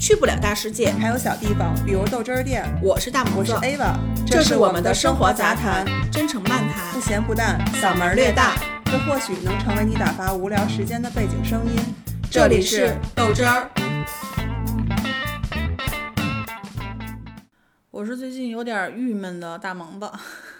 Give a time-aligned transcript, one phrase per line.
[0.00, 2.64] 去不了大世界，还有小地方，比如豆汁儿店。
[2.82, 3.94] 我是大我是，Ava，
[4.26, 8.56] 这是我们的生生活活杂谈谈，，真诚漫谈不，咸不淡，嗓门儿略大。
[8.86, 11.76] 这或许能成为你打发无聊时间的背景声音。
[12.30, 13.68] 这里是豆汁儿。
[17.90, 20.10] 我是最近有点郁闷的大萌子，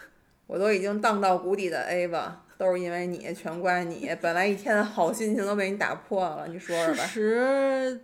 [0.46, 2.24] 我都已经荡到谷底的 Ava，
[2.58, 4.14] 都是因为你，全怪你。
[4.20, 7.06] 本来一天的好心情都被你打破了，你说说事吧。
[7.06, 8.00] 实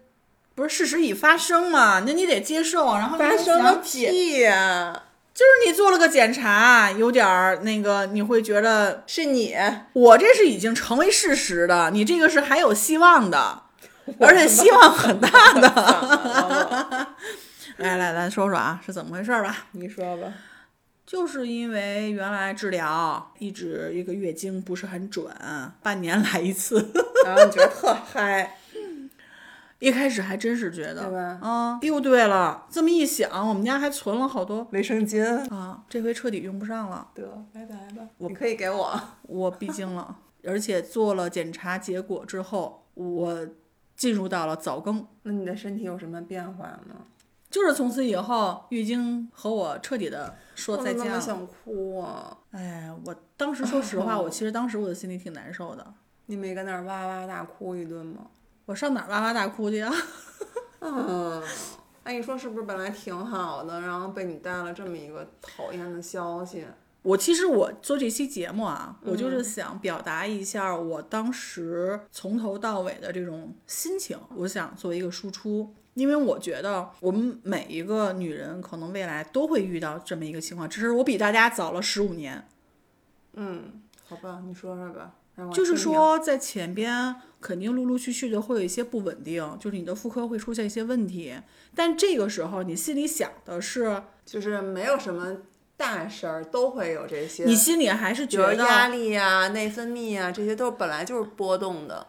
[0.56, 2.02] 不是事实已发生嘛？
[2.06, 5.02] 那你得接受，然后发生个屁呀、
[5.34, 9.54] 就是你做了个检查，有点儿那个，你会觉得是你，
[9.92, 13.64] 我这是已经成为事实的，你这个是还有希望的，
[14.18, 15.68] 而且希望很大的。
[15.68, 17.06] 的。
[17.76, 19.66] 来来咱说说啊，是怎么回事儿吧？
[19.72, 20.32] 你说吧。
[21.04, 25.26] 就是因为原来治疗一直一个月经不是很准，
[25.82, 26.84] 半年来一次。
[27.24, 28.56] 然后你觉得特嗨，
[29.78, 35.22] 一开始还真是觉得，对吧嗯，又对了，这么一想，我们家还存了好多卫生巾。
[35.54, 37.08] 啊，这回彻底用不上了。
[37.14, 38.08] 得，拜拜吧。
[38.18, 39.00] 你可以给我。
[39.22, 43.46] 我闭经了， 而且做了检查结果之后，我
[43.96, 46.96] 进入到了早更，那你的身体有什么变化吗？
[47.48, 51.20] 就是从此以后月经和我彻底的说再见了。
[51.20, 52.36] 想哭啊！
[52.50, 55.94] 哎，我当时说实话， 我其实当时我的心里挺难受的。
[56.26, 58.22] 你没跟那儿哇哇大哭一顿吗？
[58.66, 59.92] 我上哪儿哇哇大哭去啊？
[60.80, 61.42] 嗯，
[62.02, 66.66] 哎，你说是不是本来挺好的，然后被你带了这么一个讨厌的消息？
[67.02, 75.72] 我其实我做这期节目啊，我嗯就是想表达一下我当时从头到尾的这种心情，我想做一个输出。
[75.94, 82.46] 因为我觉得我们每一个女人可能未来都会遇到这么一个情况，只是我比大家早了十五年。
[83.32, 85.12] 嗯，好吧，你说说吧。
[85.52, 91.34] 就是说，在前边肯定陆陆续续的会有一些不稳定，就是你的妇科会出现一些问题，
[91.74, 95.36] 但这个时候你心里想的是，就是没有什么
[95.76, 97.44] 大事儿，都会有这些。
[97.44, 102.06] 你心里还是觉得压，力呀、内分泌啊、这些都本来就是波动的。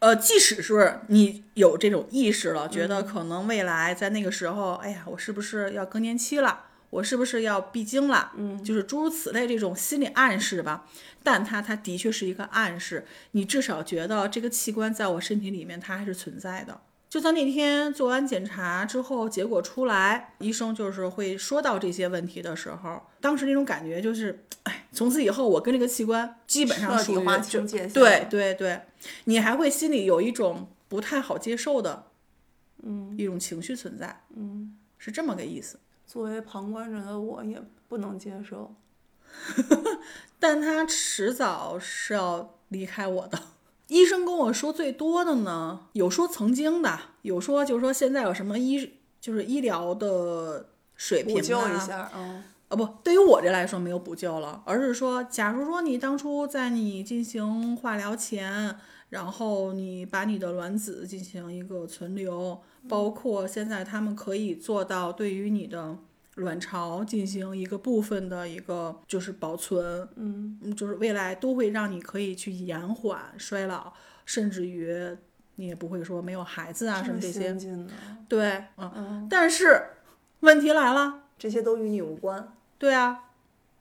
[0.00, 6.65] 呃，即使是你有这种意识了，觉得可能未来在那个时候，哎呀，我是不是要更年期了？
[6.90, 8.32] 我是不是要闭经了？
[8.36, 10.86] 嗯，就是诸如此类这种心理暗示吧。
[11.22, 16.80] 但它它的确是一个暗示，你至少觉得这个器官在我身体里面它还是存在的。
[17.08, 27.24] 就算那天做完检查之后，结果出来，医生就是会说到这些问题的时候，当时那种感觉就是，哎，从此以后我跟这个器官基本上属于
[27.92, 28.82] 对对对，
[29.24, 32.06] 你还会心里有一种不太好接受的，
[32.82, 35.78] 嗯，一种情绪存在，嗯，是这么个意思。
[36.06, 38.74] 作为旁观者的我，也不能接受。
[40.38, 43.38] 但他迟早是要离开我的。
[43.88, 58.76] 医生跟我说最多的呢，有说曾经的，有说就是说现在有什么医就是医疗的水平补救啊一下，嗯，啊不，对于我这来说没有补救了，而是说，假如说你当初在你进行化疗前，
[59.10, 65.96] 然后你把你的卵子进行一个存留，包括现在他们可以做到对于你的
[66.34, 73.92] 卵巢进行一个部分的一个就是保存，嗯，就是未来都会让你可以去延缓衰老，
[74.24, 75.16] 甚至于
[75.56, 77.56] 你也不会说没有孩子啊什么这些
[78.28, 79.82] 对，嗯，但是
[80.40, 81.22] 问题来了。
[81.38, 82.50] 这些都与你无关。
[82.78, 83.24] 对啊，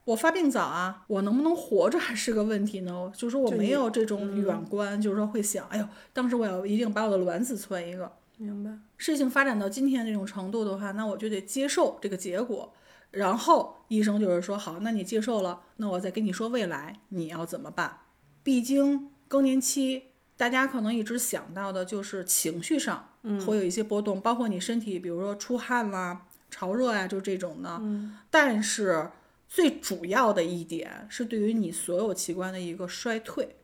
[0.06, 3.12] 我发病早啊，我能不能活着还是个问题呢。
[3.16, 8.12] 就是说我没有这种远观，就是说会想，哎呦，当时我要一定把我的卵子存一个。
[8.38, 8.70] 明白。
[8.98, 12.72] 事情发展到今天这种程度的话，那我就得接受这个结果。
[13.12, 18.00] 然后医生就是说，好，那你接受了，那我再跟你说未来你要怎么办。
[18.44, 20.04] 毕竟、更年期，
[20.36, 23.08] 大家可能一直想到的就是情绪上
[23.48, 27.82] 会有一些波动，包括你身体，比如说出汗啦、潮热呀、就这种的。
[28.30, 29.10] 但是
[29.48, 33.56] 最主要的一点是对于你所有器官的一个衰退。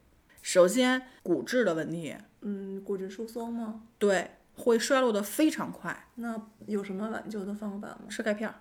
[0.41, 3.81] 首先，骨质的问题，嗯，骨质疏松吗？
[3.99, 6.07] 对，会衰落的非常快。
[6.15, 8.55] 那有什么挽救的方法吗吃钙片儿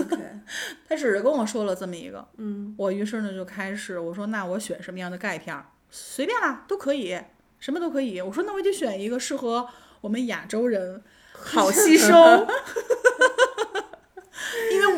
[0.00, 0.16] ，？OK，
[0.88, 5.66] 他只是跟我说了这么一个，嗯，我于是呢就开始我说那我选什么样的钙片儿？
[5.90, 7.18] 随便啦，都可以，
[7.58, 8.20] 什么都可以。
[8.20, 9.68] 我说那我得选一个适合
[10.00, 12.14] 我们亚洲人好吸收，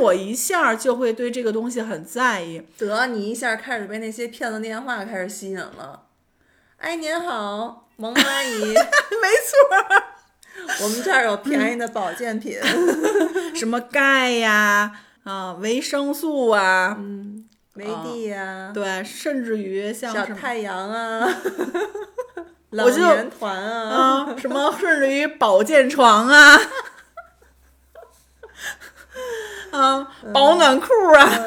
[0.01, 2.63] 我一下儿就会对这个东西很在意。
[2.79, 6.05] 得你一下开始被那些骗子电话开始吸引了。
[6.79, 12.59] 哎，您好，萌阿姨， 没错，我们这儿有便宜的保健品。
[13.55, 14.93] 什么钙呀，
[15.25, 21.29] 啊，维生素啊，嗯，维 D 呀、对，甚至于像小太阳啊，
[22.71, 26.59] 老年团啊，啊，什么甚至于保健床啊，
[29.73, 30.87] 啊，保暖裤
[31.17, 31.47] 啊，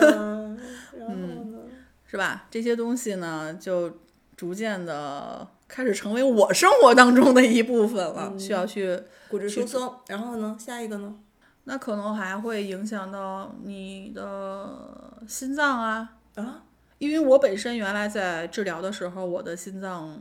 [1.08, 1.70] 嗯？
[2.06, 2.46] 是吧？
[2.52, 4.00] 这些东西呢，就
[4.36, 9.02] 逐渐的开始成为我生活当中的一部分了，需要去。
[9.30, 10.56] 骨质疏松，然后呢？
[10.60, 11.16] 下一个呢？
[11.64, 16.62] 那可能还会影响到你的心脏啊，啊，
[17.00, 20.20] 因为我本身原来在治疗的时候，我的心脏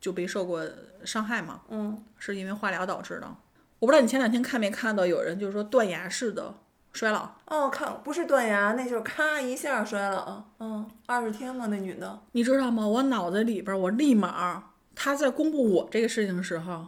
[0.00, 0.66] 就被受过
[1.04, 3.26] 伤害嘛，嗯，是因为化疗导致的。
[3.80, 6.54] 我不知道你前两天看没看到有人就是说断崖式的
[6.94, 12.86] 衰老，哦，看不是断崖，那就是咔一下摔了啊，嗯，二十天了，那女的，你知道吗？
[12.86, 14.62] 我脑子里边儿我立马
[14.94, 16.86] 她在公布我这个事情的时候，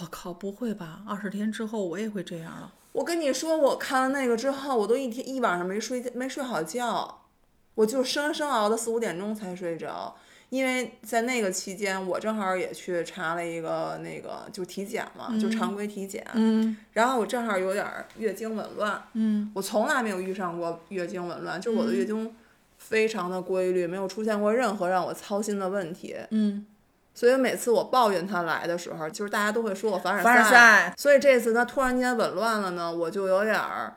[0.00, 1.02] 我靠，不会吧？
[1.08, 2.72] 二十天之后我也会这样了？
[2.90, 7.22] 我跟你说，我看了那个之后，我都一天一晚上没睡没睡好觉，
[7.76, 10.16] 我就生生熬到四五点钟才睡着。
[10.54, 16.24] 因为在那个期间，我正好也去查了一个那个就体检嘛，就常规体检。
[16.34, 22.32] 嗯然后我正好有点儿月经紊乱，嗯我从来没有遇上过月经紊乱，就是我的月经
[22.78, 26.14] 非常的规律，没有出现过任何让我操心的问题。
[26.30, 26.64] 嗯，
[27.12, 33.96] 所以每次我抱怨他来的时候，就是大家都会说我凡尔凡尔赛，所以这次他突然间紊乱了呢，我就有点儿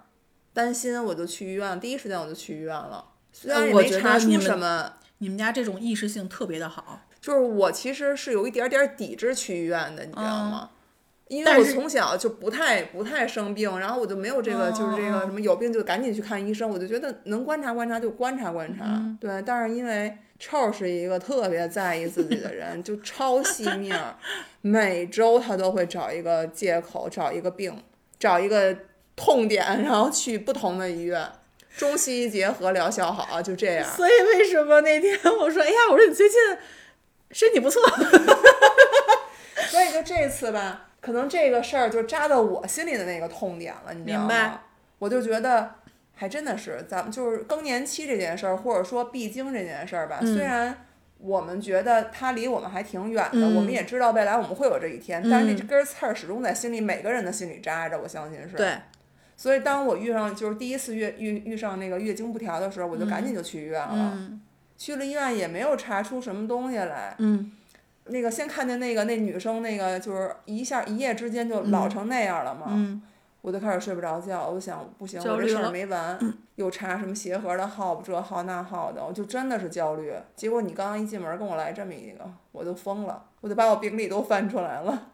[0.53, 3.05] 担心，我就去医院，第一时间我就去医院了。
[3.31, 7.01] 虽然也没查出什么，你们家这种意识性特别的好。
[7.19, 10.69] 就是我其实是有一点点抵制去医院的，你知道吗？
[11.27, 18.85] 因为我从小就不太不太生病，然后我就没有这个、就是这个什么有病就赶紧去看医生，我就觉得能观察观察就观察观察。
[19.19, 23.93] 对，但是因为臭是一个特别在意自己的人， 就超细命，
[24.61, 27.75] 每周他都会找一个借口，找一个病，
[28.17, 28.73] 找一个
[29.17, 31.29] 痛点，然后去不同的医院，
[31.77, 33.87] 中西医结合疗效好，就这样。
[33.95, 36.37] 所以为什么那天我说，哎呀，我说你最近
[37.31, 37.81] 身体不错，
[39.69, 44.61] 所以就这次吧，可能这个事儿就扎到我心里的那个痛点了，你知道明白吗？
[44.99, 45.75] 我就觉得，
[46.15, 50.83] 还真的是咱们就是更年期这件事儿，或者说闭经这件事儿吧，虽然。
[51.19, 58.55] 我们觉得它离我们还挺远的，嗯我们也知道未来我们会有这一天，但是这根刺儿始终在心里，每个人的心里扎着，我相信是。
[58.55, 58.77] 对，
[59.37, 64.11] 所以当我遇上就是第一次月遇遇上那个月经不调的时候，我就赶紧就去医院了。
[64.15, 64.41] 嗯
[64.75, 67.15] 去了医院也没有查出什么东西来。
[67.17, 67.51] 嗯
[68.09, 73.01] 那个先看见那个那女生那个就是一下一夜之间就老成那样了嘛，嗯，
[73.41, 76.17] 我就开始睡不着觉，我就想不行，我这事儿没完，
[76.55, 80.13] 又查什么协和的号这号那号的，我就真的是焦虑。
[80.35, 85.09] 结果你刚刚一进门跟我来这么一个，我就疯了，我就把我病历都翻出来了。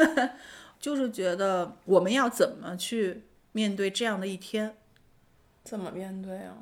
[0.80, 3.22] 就是觉得我们要怎么去
[3.54, 4.76] 面对这样的一天？
[5.62, 6.56] 怎么面对啊？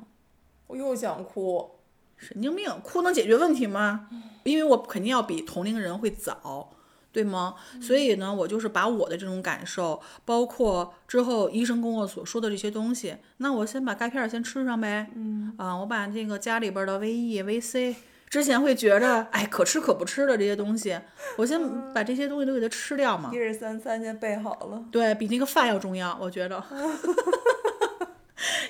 [0.67, 1.71] 我又想哭。
[2.15, 4.07] 神经病，哭能解决问题吗？
[4.43, 6.69] 因为我肯定要比同龄人会早，
[7.11, 7.55] 对吗？
[7.81, 15.11] 所以呢，我就是把我的这种感受，包括之后医生跟我所说的这些东西，那我先把钙片儿先吃上呗。
[15.15, 17.95] 嗯啊，我把这个家里边的 V E、V C，
[18.33, 20.99] 之前会觉着哎可吃可不吃的这些东西，
[21.37, 23.29] 我先把这些东西都给它吃掉嘛。
[23.31, 24.83] 一日三餐先备好了。
[24.91, 26.55] 对比那个饭要重要，我觉得。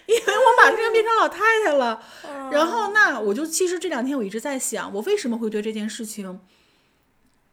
[0.06, 2.04] 因为我马上要变成老太太了，
[2.52, 6.42] 然后那我就其实这两天我一直在想，我为什么会对这件事情，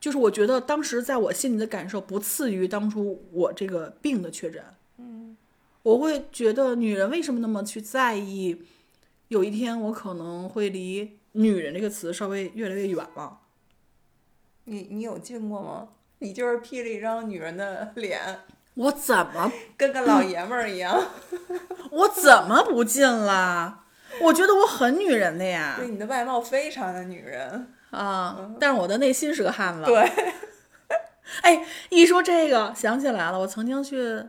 [0.01, 4.65] 就是我觉得当时在我心里的感受不次于当初我这个病的确诊。
[4.99, 5.37] 嗯，
[5.85, 8.61] 我会觉得女人为什么那么去在意，
[9.29, 13.39] 有一天我可能会离“女人”这个词稍微越来越远了。
[14.65, 15.89] 你你有进过吗？
[16.19, 18.21] 你就是 P 了一张女人的脸，
[18.75, 21.03] 我怎么跟个老爷们儿一样。
[21.91, 23.85] 我怎么不进了？
[24.23, 25.77] 我觉得我很女人的呀。
[25.79, 27.73] 对，你的外貌非常的女人。
[27.91, 29.85] 啊，但是我的内心是个汉子。
[29.85, 29.99] 对，
[31.43, 34.23] 哎，一说这个想起来了，我曾经去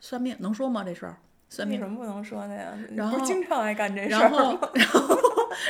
[0.00, 0.82] 算命，能说吗？
[0.84, 1.16] 这事儿
[1.48, 1.90] 算命为什。
[1.90, 2.74] 么不能说的呀？
[2.90, 4.70] 你然后经常爱干这事然儿后，吗？
[4.74, 5.16] 然后，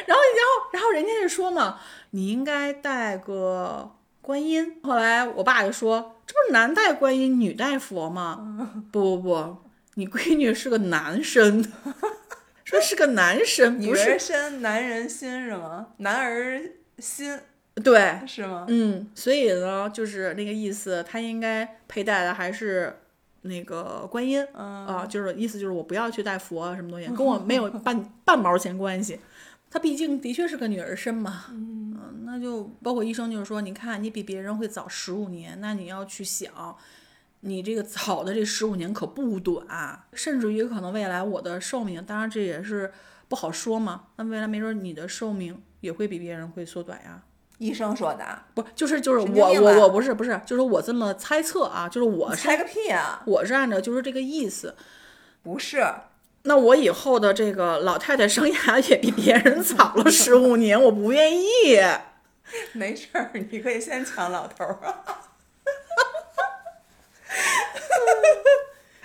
[0.06, 1.78] 然后，然后，然后人家就说嘛，
[2.10, 4.80] 你应该带个观音。
[4.82, 8.84] 后来我爸就说，这不是男带观音，女带佛吗？
[8.90, 9.56] 不不不，
[9.94, 11.64] 你闺女是个男生，
[12.64, 15.88] 说是个男生，女不是人身，男人心是吗？
[15.98, 16.60] 男儿
[16.98, 17.38] 心
[17.82, 18.66] 对，是吗？
[18.68, 22.98] 嗯，所以呢，就是那个意思，他应该佩戴的还是
[23.42, 29.18] 那个观音嗯啊，就是意思就是我不要去戴佛啊什么东西，跟我没有 半半毛钱关系。
[29.72, 36.76] 他毕竟的确是个女儿身嘛，嗯，那就包括医生就是说，你看你比别人会早十五年，那你要去想，
[37.40, 42.92] 你这个早的这十五年可不短，甚至于可能未来我的寿命，当然这也是
[43.28, 47.22] 不好说嘛，那未来没准你的寿命也会比别人会缩短呀。
[47.56, 53.22] 医生说的，不，就是就是我我我不是不是，就是我这么猜测啊，就是我是猜个屁啊！
[53.24, 54.74] 我是按照就是这个意思，
[55.42, 55.82] 不是，
[56.44, 61.80] 那我以后的这个老太太生涯也比别人早了十五年，我不愿意。
[62.72, 64.78] 没事儿，你可以先抢老头儿。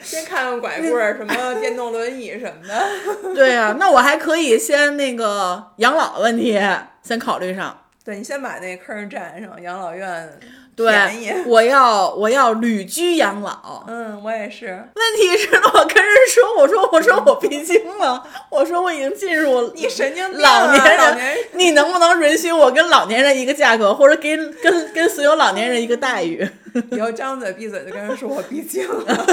[0.01, 2.87] 先看看拐棍儿，什么电动轮椅什么的。
[3.35, 6.59] 对呀、那我还可以先那个养老问题
[7.03, 7.85] 先考虑上。
[8.03, 10.39] 对你先把那坑占上，养老院。
[10.77, 10.93] 对，
[11.49, 13.83] 我要我要旅居养老。
[13.87, 14.67] 嗯，我也是。
[14.67, 26.47] 问题是，我跟人说，我说我说我闭经了，我说我已经进入你神经病老啊年人，老年人你能不能允许我跟老年人一个价格，或者给跟跟所有老年人一个待遇？
[26.91, 29.25] 以后张嘴闭嘴就跟人说我闭经了，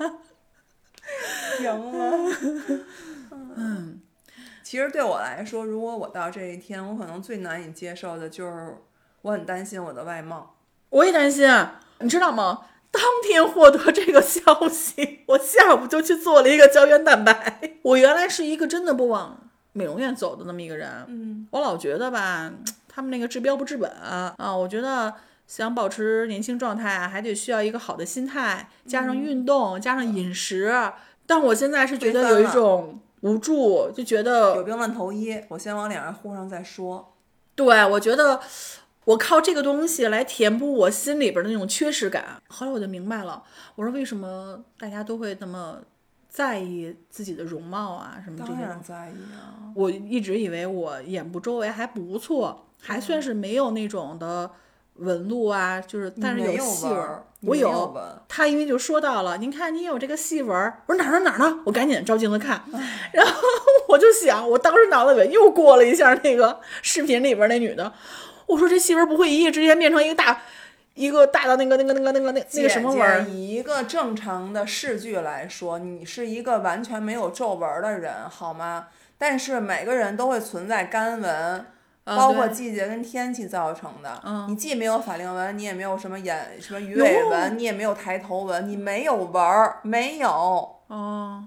[1.60, 2.36] 赢了。
[3.54, 4.00] 嗯，
[4.62, 8.78] 其实对我来说，如果我到这一天，我可能最难以接受的就是
[9.22, 10.54] 我很担心我的外貌。
[10.90, 11.48] 我也担心，
[12.00, 12.62] 你知道吗？
[12.90, 17.74] 当天获得这个消息， 我下午就去做了一个胶原蛋白。
[17.82, 19.38] 我原来是一个真的不往
[19.74, 22.50] 美容院走的那么一个人，嗯，我老觉得吧，
[22.88, 25.12] 他们那个治标不治本啊，我觉得
[25.46, 30.72] 想保持年轻状态啊，还得需要一个好的心态，加上运动，加上饮食。
[31.26, 37.14] 但我现在是觉得有一种无助，就觉得有，病乱投医，我先往脸上糊上再说。
[37.54, 38.40] 对我觉得
[39.08, 42.42] 我靠这个东西来填补我心里边的那种缺失感。
[42.48, 43.42] 后来我就明白了，
[43.74, 45.78] 我说为什么大家都会那么
[46.28, 54.50] 在意自己的容貌啊，什么这当些然在意啊，我一直以为我眼部周围还不错，还算是没有那种的
[54.96, 57.96] 纹路啊，就是但是有细纹我有
[58.28, 61.60] 他因为就说到了，您看你有这个细纹儿，我说哪儿哪儿哪儿呢？
[61.64, 62.62] 我赶紧照镜子看，
[63.12, 63.32] 然后
[63.88, 67.90] 我就想，我当时脑子里又过了一下那个视频里边那女的，
[68.48, 70.40] 我说这细纹不会一夜之间变成一个大
[70.94, 73.22] 一个大的那个那个那个那个那那个什么纹儿？
[73.28, 78.88] 以一个正常的视距来说，你是一个完全没有皱纹儿的人，好吗？
[79.16, 81.66] 但是每个人都会存在干纹，
[82.04, 84.20] 包括季节跟天气造成的。
[84.24, 90.28] 嗯你既没有法令纹，你也没有什么眼什么鱼尾纹，你也没有抬头纹，你没有纹儿，没有。
[90.88, 91.44] 哦，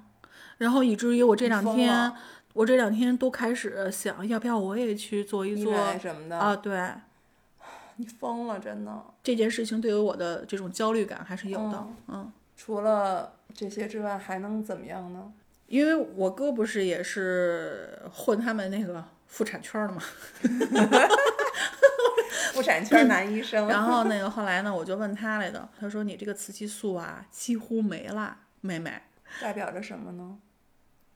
[0.59, 2.13] 然后以至于我这两天了，
[2.53, 6.55] 我这两天都开始想，要不要我也去做一医做美什么的，啊？
[6.55, 6.91] 对，
[7.97, 9.03] 你疯了，真的。
[9.23, 15.31] 这件事情对于我的这种焦虑感还是有的，嗯嗯，除了这些之外，还能怎么样呢？
[15.67, 20.01] 因为我哥不是也是混他们那个妇产圈儿的嘛
[22.51, 29.01] 妇产圈男医生，然后那个 后来呢，我就问他来的，他说你这个雌激素啊几乎没了，妹妹，
[29.41, 30.37] 代表着什么呢？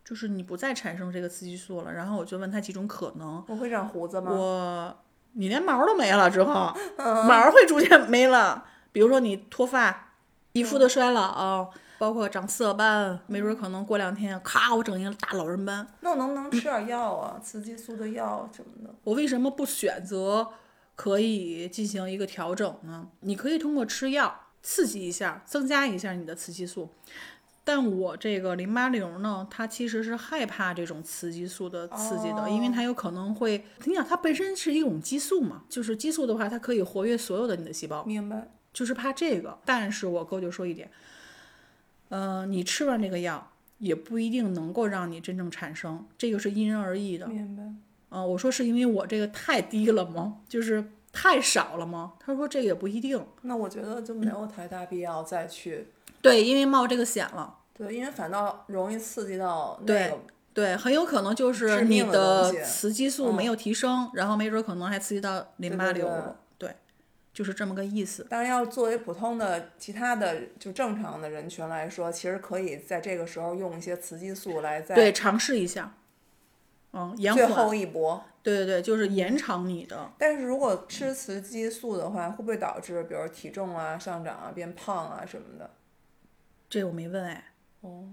[0.05, 1.91] 就是你不再产生这个雌激素了。
[1.91, 4.31] 然后我就问他几种可能，我会长胡子吗？
[4.31, 4.97] 我
[5.33, 10.13] 你连毛都没了之后， 嗯毛会逐渐没了，比如说你脱发、
[10.53, 15.85] 皮肤的衰老，包括长色斑，没准可能过两天，咔，我整一个大老人斑。
[16.01, 17.39] 那我能不能吃点药啊？
[17.43, 18.93] 雌激素的药什么的？
[19.03, 20.47] 我为什么不选择
[20.95, 23.07] 可以进行一个调整呢？
[23.21, 26.89] 你可以通过吃药刺激一下，增加一下你的雌激素。
[27.65, 38.47] 但我这个淋巴瘤呢，它其实是害怕这种雌激素的刺激的，因为它有可能会，你想它本身是一种激素嘛，就是激素的话，它可以活跃所有的你的细胞，明白。
[38.71, 39.57] 就是怕这个。
[39.65, 40.91] 但是我哥就说一点，
[42.09, 47.25] 呃，你吃完这个药也不一定能够让你真正产生，这个是因人而异的。
[47.27, 47.63] 明白。
[48.09, 50.37] 啊、我说是因为我这个太低了吗？
[50.47, 52.13] 就是太少了吗？
[52.19, 53.25] 他说这个也不一定。
[53.41, 55.87] 那我觉得就没有太大必要再去，
[56.29, 57.59] 对，因为冒这个险了。
[57.73, 60.19] 对，因为反倒容易刺激到那对个。
[60.53, 66.37] 对，很有可能就是致你命的雌激素没有提升，然后没准可能还刺激到淋对对对巴瘤了。
[66.57, 66.73] 对，
[67.33, 68.25] 就是这么个意思。
[68.29, 75.93] 当然，要作为普通的其他的就正常的人群来说，其实可以在这个时候用一些雌激素来在对，尝试一下。
[76.93, 77.67] 嗯，延最缓。
[77.67, 78.23] 后一搏。
[78.41, 80.09] 对对对，就是延长你的。
[80.17, 85.69] 但是如果吃雌激素的话，会不会导致比如体重啊上涨啊、变胖啊什么的？
[86.69, 87.51] 这我没问哎。
[87.81, 88.05] 哦，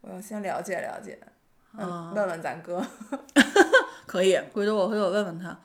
[0.00, 1.18] 我要先了解了解，
[1.76, 2.84] 嗯，啊问问咱哥。
[4.06, 5.58] 可以，回头我回头问问他。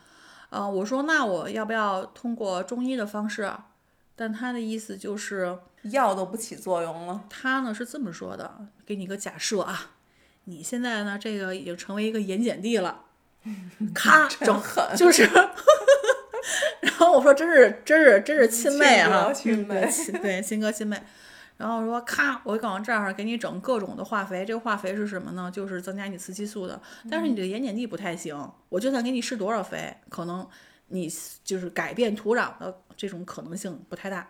[0.49, 3.67] 啊、我说那我要不要通过中医的方式啊？
[4.15, 9.91] 但他的意思就是，药都不起作用了，他呢是这么说的，给你个假设啊，
[10.45, 13.05] 你现在呢这个已经成为一个盐碱地了，
[13.93, 15.23] 咔整狠就是，
[16.81, 20.99] 然后我说真是真是真是亲妹啊，亲妹嗯对亲对亲哥亲妹，
[21.59, 25.51] 然后说咔，我往这儿给你整各种的化肥，这个化肥是什么呢？
[25.51, 30.47] 就是增加你雌激素的，但是你这个盐碱地不太行，我就算给你施多少肥，可能
[30.87, 31.11] 你
[31.43, 34.25] 就是改变土壤的这种可能性不太大。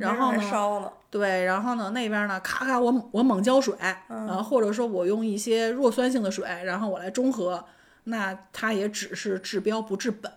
[0.00, 3.74] 然后呢，烧了，对，然后呢那边呢，咔咔我我猛浇水，
[4.08, 7.64] 嗯然后或者说我用一些弱酸性的水，然后我来中和，
[8.04, 10.32] 那它也只是治标不治本，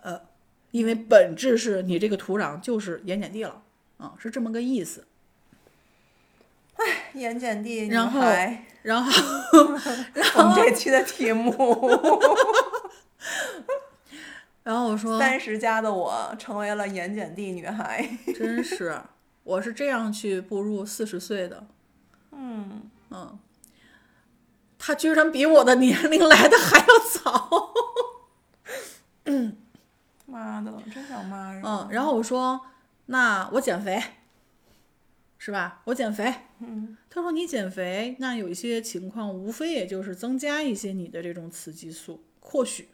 [0.69, 3.63] 因为本质是你这个土壤就是盐碱地了，
[3.97, 5.05] 啊、是这么个意思。
[7.13, 8.19] 盐碱地女然后，
[8.83, 9.11] 然后
[10.35, 11.51] 我们这期的题目，
[14.63, 18.07] 然后我说，三十加的我成为了盐碱地女孩。
[18.37, 18.99] 真是，
[19.43, 21.65] 我是这样去步入四十岁的。
[22.31, 23.39] 嗯，嗯，
[24.77, 27.71] 他居然比我的年龄来的还要早。
[30.25, 31.61] 妈的，真想骂人。
[31.63, 32.59] 嗯，然后我说，
[33.05, 34.01] 那我减肥，
[35.45, 35.81] 是吧？
[35.83, 36.33] 我减肥。
[36.57, 42.89] 嗯，他说你减肥，那有一些情况，无非也就是增加一些你的这种雌激素，或许，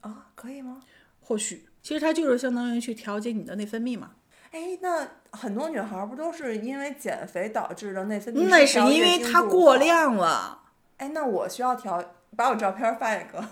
[0.00, 0.80] 啊，可以吗？
[1.20, 4.12] 或许，其实它就是相当于去调节你的内分泌嘛。
[4.50, 9.42] 哎，那很多女孩儿不都是因为减肥导致的内分泌那是失调因为它。
[9.42, 10.62] 过量了，
[10.96, 12.02] 哎，那我需要调，
[12.34, 13.46] 把我照片儿发一个，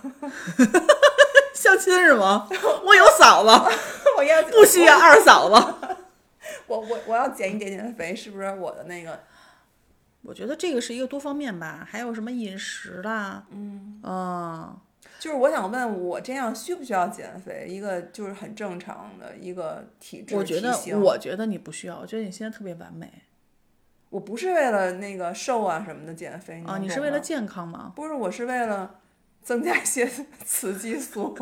[1.53, 2.49] 相亲是吗？
[2.83, 3.77] 我有嫂子，
[4.17, 5.97] 我要不需要二嫂子。
[6.71, 9.21] 我我我要减一点点肥，是不是我的那个？
[10.23, 14.77] 我觉得这个是一个多方面吧，还有什么饮食啦，嗯，啊、
[15.19, 17.67] 就是我想问，我这样需不需要减肥？
[17.67, 23.11] 一个就是很正常的一个体质我觉得我觉得你不需要，我觉得你现在特别完美
[24.11, 27.93] 我不是为了那个瘦啊什么的减肥啊，你是为了健康吗？
[27.97, 29.01] 不是，我是为了
[29.43, 30.07] 增加一些
[30.45, 31.35] 雌激素。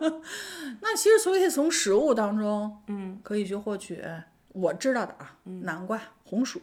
[0.80, 4.02] 那其实所以从食物当中，嗯，可以去获取
[4.48, 6.60] 我知道的啊，南瓜、红薯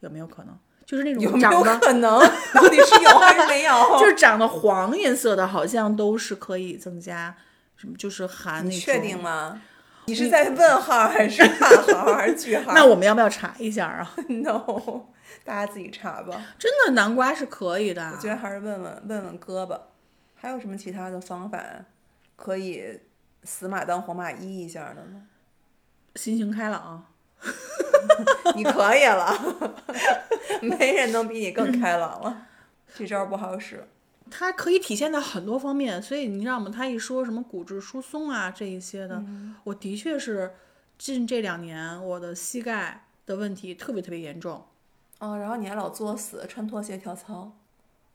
[0.00, 0.58] 有没有可能？
[0.84, 2.18] 就是那有没有种长得可能？
[2.54, 3.72] 到底是有还是没有？
[4.00, 7.34] 就是长得黄颜色的，好像都是可以增加
[7.76, 8.70] 什么，就是含那种。
[8.70, 9.62] 你确定吗？
[10.06, 12.72] 你是在问号还是叹号还是句号？
[12.74, 15.06] 那我们要不要查一下啊？no，
[15.44, 16.42] 大家自己查吧。
[16.58, 19.80] 真的南瓜是可以的我，觉得还是问问问问哥吧，
[20.34, 21.62] 还有什么其他的方法
[22.34, 22.98] 可以
[23.44, 25.22] 死马当活马医一下的呢？
[26.16, 27.06] 心情开朗。
[28.54, 29.32] 你可以了，
[30.62, 32.46] 没人能比你更开朗了。
[32.94, 33.86] 这招不好使。
[34.30, 36.70] 它可以体现在很多方面，所以你知道吗？
[36.74, 39.22] 他一说什么骨质疏松啊这一些的，
[39.64, 40.54] 我的确是
[40.96, 44.64] 近这两年我的膝盖的问题特别特别严重。
[45.18, 47.52] 哦，然后你还老作死，穿拖鞋跳操，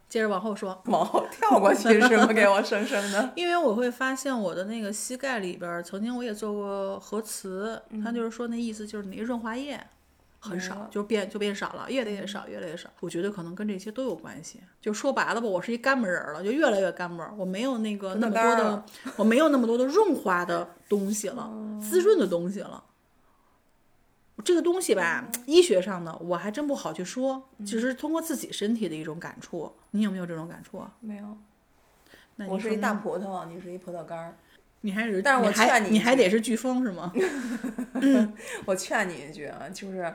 [0.09, 2.27] 接着往后说， 往后跳过去是吗？
[2.27, 3.31] 给我生生的。
[3.35, 9.79] 因为我会发现我的那个膝盖里边儿，曾经我也做过核磁，他就是说那意思就是你那润滑液
[10.39, 12.89] 很少，就变就变少了，越来越少，越来越少。
[13.01, 14.61] 我觉得可能跟这些都有关系。
[14.79, 18.85] 就说白了吧，我是一干巴人儿了，就越来越干巴儿，我没有那个那么多的，
[19.17, 22.81] 我没有那么多的润滑的东西了，滋润的东西了。
[24.43, 29.73] 这个东西吧，医学上的我还真不好去说，只是通过自己身体的一种感触。
[29.91, 30.93] 你有没有这种感触啊？
[30.99, 31.37] 没有，
[32.35, 34.35] 那我是一大葡萄，你是一葡萄干儿。
[34.81, 37.11] 你还是，但是我还劝你你还得是飓风是吗？
[38.65, 40.13] 我劝你一句啊，就是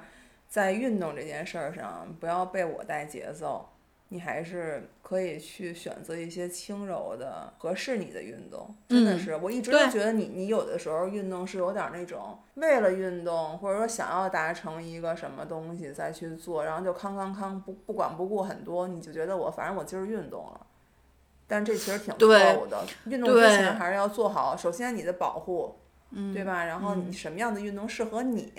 [0.48, 3.68] 在运动这件事儿上，不要被我带节奏。
[4.12, 8.68] 你还是可以去选择一些轻柔的、合适你的运动。
[8.90, 20.66] 真的嗯是，我一直都觉得你，你有的时候运动是有点儿那种为了运动，或者说想要达成一个什么东西再去做，然后就康康康不不管不顾很多，你就觉得我反正我今儿运动了。
[21.48, 22.28] 但这其实挺错
[22.60, 25.74] 误的，运动之前还是要做好，首先你的保护，
[26.10, 26.66] 嗯，对吧？
[26.66, 28.52] 然后你什么样的运动适合你？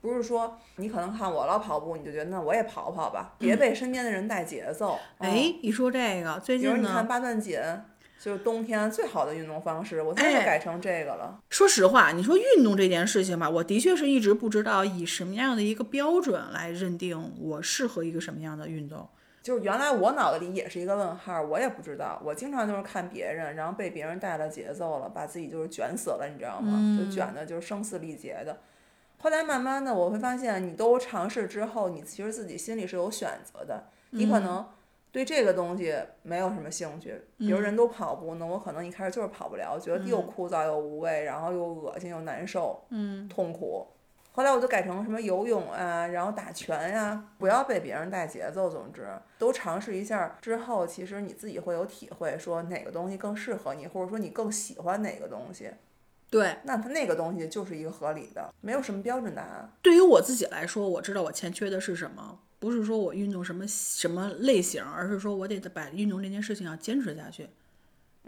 [0.00, 4.98] 不是说你可能看我老跑步，你就觉得那我也跑跑吧，别被身边的人带节奏。
[5.18, 7.58] 嗯，哎，一说这个，最近你看，八段锦，
[8.20, 11.40] 就是冬天最好的运动方式，我现在哎就改成这个了。
[11.50, 19.08] 说实话，你说运动这件事情吧，我的确是一直不知道以什么样的一个标准来认定我适合一个什么样的运动。
[19.40, 26.98] 就是原来我脑子里也是一个问号，我也不知道，我经常就是看别人，然后被别人带了节奏了，把自己就是卷死了，你知道吗？
[26.98, 28.58] 就卷的就是声嘶力竭的。
[29.20, 34.64] 后来慢慢的我会发现，你都尝试之后，你其实自己心里是有选择的，你可能
[35.10, 43.86] 对这个东西没有什么兴趣，比如人都跑步呢，我可能一开始就是跑不了，觉得又枯燥又无味，然后又恶心又难受，嗯，痛苦。
[44.30, 48.70] 后来我就改成什么游泳啊，然后打拳呀、不要被别人带节奏。
[48.70, 49.04] 总之，
[49.36, 55.72] 都尝试一下之后，其实你自己会有体会，说哪个东西更适合你，或者说你更喜欢哪个东西。
[56.30, 59.70] 对，那它那个东西就是一个合理的，没有什么标准答案。
[59.80, 67.48] 对于我自己来说，我知道我欠缺的是什么，不是说我运动什么什么类型，而是说我得把运动这件事情要坚持下去。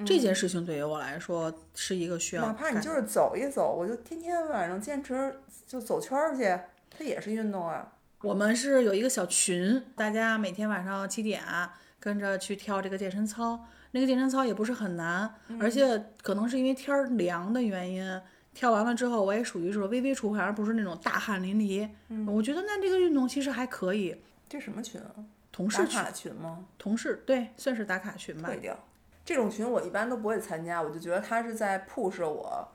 [0.07, 6.59] 这件事情对于我来说是一个需要哪怕你就是走一走，我就天天晚上坚持就走圈儿去，
[6.89, 7.93] 它也是运动啊。
[8.23, 13.67] 我们是有一个小群，大家每天晚上七点啊跟着去跳这个健身操。
[13.93, 18.21] 那个健身操也不是很难，而且可能是因为天儿凉的原因，
[18.55, 21.89] 跳完了之后我也属于是微微出汗，而不是那种大汗淋漓。
[22.27, 24.23] 我觉得那这个运动其实还可以。
[24.49, 25.15] 这什么群啊？
[25.53, 26.65] 同事群，打卡群吗？
[26.79, 28.49] 同事对，算是打卡群吧。
[28.49, 28.77] 退掉。
[29.25, 32.69] 这种群我一般都不会参加，我就觉得他是在 push 我，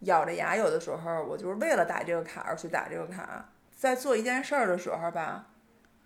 [0.00, 3.50] 咬着牙有的时候我就是为了打这个卡而去打这个卡。
[3.74, 5.46] 在做一件事儿的时候吧，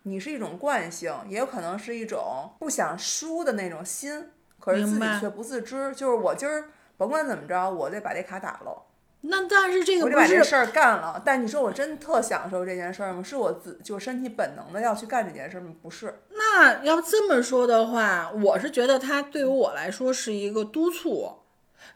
[0.03, 5.93] 你是一种惯性，也有可能是一种不想输的那种心，可是自己却不自知。
[5.95, 6.65] 就是我今儿
[6.97, 8.83] 甭管怎么着，我得把这卡打了。
[9.21, 11.21] 那但是这个我得不是把这事儿干了。
[11.25, 13.21] 但你说我真特享受这件事儿吗？
[13.21, 15.73] 是我自就身体本能的要去干这件事儿吗？
[15.81, 16.21] 不是。
[16.31, 21.29] 那要这么说的话，我是觉得它对于我来说是一个督促。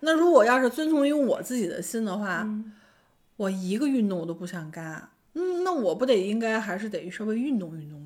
[0.01, 2.45] 那如果要是遵从于我自己的心的话，
[3.37, 5.09] 我一个运动我都不想干。
[5.35, 8.02] 嗯，那我不得应该还是得稍微运动运动吗？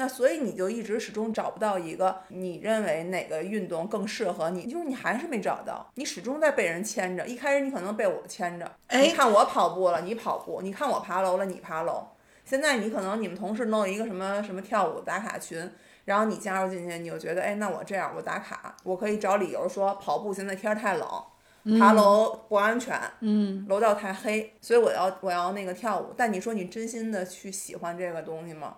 [0.00, 7.26] 那所以你就一直始终找不到一个你认为哪个运动更适合你，就是你还是没找到，你始终在被人牵着。
[7.26, 12.06] 一开始你可能被我牵着，哎你看我跑步了，你跑步；你看我爬楼了，你爬楼。
[12.44, 15.68] 现在你可能你们同事弄一个什么什么跳舞打卡群，
[16.04, 26.14] 然后你加入进去，你就觉得哎，那我这样我打卡，我可以找理由说跑步现在天儿太冷，爬楼不安全，嗯，楼道太黑，所以我要我要那个跳舞。
[26.16, 28.76] 但你说你真心的去喜欢这个东西吗？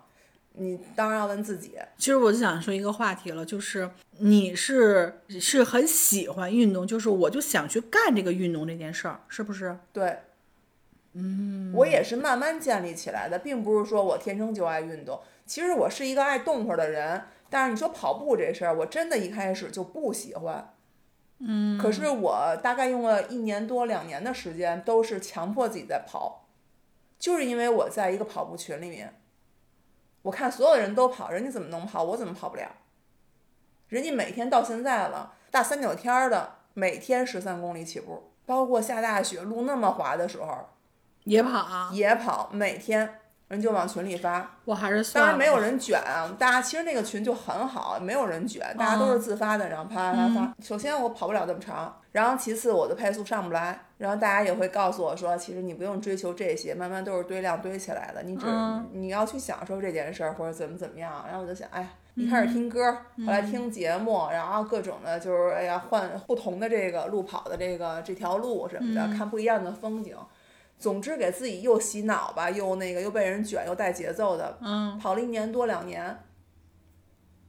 [0.53, 1.77] 你当然要问自己。
[1.97, 9.77] 其实我就想说一个话题了，就是你是是很喜欢运动，就是我就想去干这个运动这件事儿，是不是？
[9.93, 10.19] 对，
[11.13, 15.19] 嗯，我也是慢慢建立起来的，并不是说我天生就爱运动。
[15.45, 20.73] 其实我是一个爱动会儿的人，但是你说跑步这事儿，我真的一开始就不喜欢。
[21.39, 26.47] 嗯，可是我大概用了一年多两年的时间，都是强迫自己在跑，
[27.17, 29.20] 就是因为我在一个跑步群里面，
[30.23, 32.69] 我看所有人都跑，人家怎么能跑，我怎么跑不了？
[33.87, 40.69] 人家每天到现在了，大三九天的，每天十三公里起步，包括下大雪路那么滑的时候
[41.23, 43.20] 也跑啊，也跑，每天
[43.51, 44.49] 人就往群里发。
[44.65, 50.55] 我还是算当然没有人卷啊，大家其实那个群就很好，没有人卷，大家都是自发的，然后啪啪啪发。
[50.63, 58.45] 首先我跑不了那么长，然后其次我的配速上不来，然后大家也会告诉我说，其实你不用追求这些，慢慢都是堆量堆起来的，你只、
[58.93, 61.23] 你要去享受这件事儿或者怎么怎么样。
[61.27, 61.89] 然后我就想，哎呀。
[62.15, 62.91] 一开始听歌，
[63.25, 70.13] 后来听节目，然后各种的，就是哎呀，换不同的这个路跑的这个这条路什么的，看不一样的风景。
[70.81, 76.23] 总之给自己又洗脑吧，又那个又被人卷，又带节奏的，嗯，跑了一年多两年，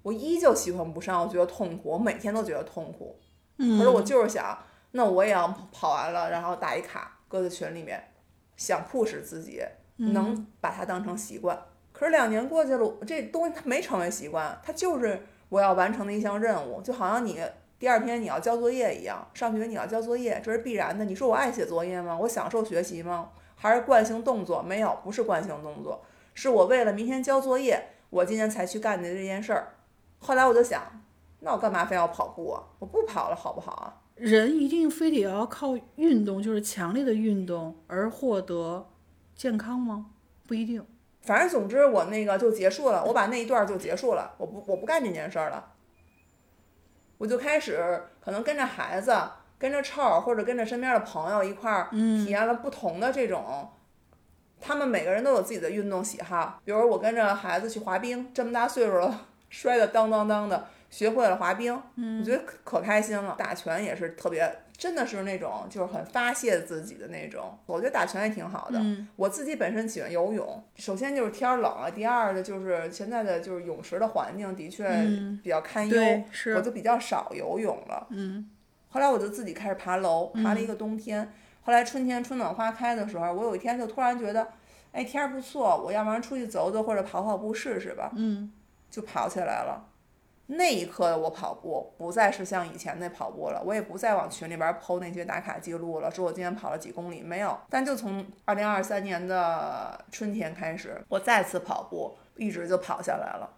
[0.02, 3.18] 我依旧喜欢不上，我觉得痛苦，我每天都觉得痛苦。
[3.56, 4.56] 嗯，可是我就是想，
[4.90, 8.12] 那我也要跑完了，然后打一卡，搁在群里面，
[8.56, 9.62] 想 push 自己，
[9.96, 11.58] 能把它当成习惯。
[11.92, 17.42] 可是两年过去了，这东西它没成为习惯，它就是我要完成的一项任务，就好像你
[17.82, 21.04] 第二天你要交作业一样，上学你要交作业，这是必然的。
[21.04, 22.16] 你说我爱写作业吗？
[22.16, 23.30] 我享受学习吗？
[23.56, 24.62] 还是惯性动作？
[24.62, 26.00] 没有，不是惯性动作，
[26.32, 29.74] 是我为了明天交作业，我今天才去干的这件事儿。
[30.20, 30.80] 后来我就想，
[31.40, 32.62] 那我干嘛非要跑步啊？
[32.78, 33.98] 我不跑了，好不好啊？
[34.14, 38.90] 人一定非得要靠运动，就是强烈的运动而获得
[39.34, 40.06] 健康吗？
[40.46, 40.86] 不一定。
[41.22, 45.72] 反正总之我那个就结束了，我把那一段儿就结束了，我不我不干这件事儿了，
[47.22, 49.16] 我就开始可能跟着孩子、
[49.56, 53.70] 跟着臭儿或者跟着身边的朋友一块儿体验了不同的这种，
[54.60, 63.36] 他们每个人都有自己的运动喜好，比如我跟着孩子去滑冰，这么大岁数了，摔得当当当的，学会了滑冰，我觉得可可开心了。
[63.38, 67.56] 打拳也是特别，真的是那种就是很发泄自己的那种。
[67.66, 68.82] 我觉得打拳也挺好的。
[69.14, 74.88] 我自己本身喜欢游泳，首先就是天儿冷了，第二的就是现在的就是泳池的环境的确
[75.40, 76.24] 比较堪忧，
[76.56, 78.08] 我就比较少游泳了。
[78.10, 78.50] 嗯，
[78.88, 81.32] 后来我就自己开始爬楼，爬了一个冬天。
[81.60, 84.48] 后来春天春暖花开的时候，我有一天就突然觉得，
[84.90, 88.10] 哎，天儿不错，我要不然出去走走或者跑跑步试试吧。
[88.16, 88.50] 嗯，
[88.90, 89.84] 就跑起来了。
[90.54, 97.58] 那一刻的我跑步不再是像以前那跑步了，我也不再往群里边儿剖那些打卡记录了，说我今天跑了几公里，没有。
[97.70, 103.48] 但就从二零二三年的春天开始，我再次跑步，一直就跑下来了，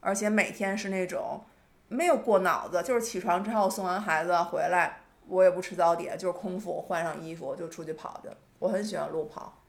[0.00, 1.42] 而且每天是那种
[1.88, 8.28] 没有过脑子，就是起床之后送完孩子回来，我也不吃早点，就是空腹换上衣服就出去跑去。
[8.58, 9.62] 我很喜欢路跑，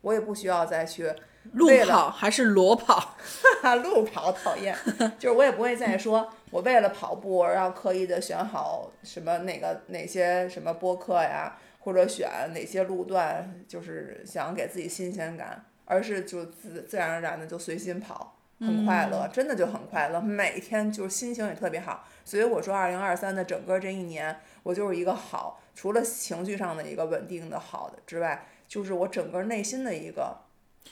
[0.00, 1.12] 我也不需要再去
[1.52, 3.16] 路跑还是裸跑？
[3.82, 4.76] 路跑讨厌，
[5.18, 30.38] 就是我也不会再说，我为了跑步而要刻意的选好什么哪个哪些什么播客呀，或者选哪些路段，就是想给自己新鲜感，而是就自自然而然的就随心跑，很快乐，真的就很快乐，每天就是心情也特别好，所以我说二零二三的整个这一年，我就是一个好，除了情绪上的一个稳定的好的之外，就是我整个内心的一个。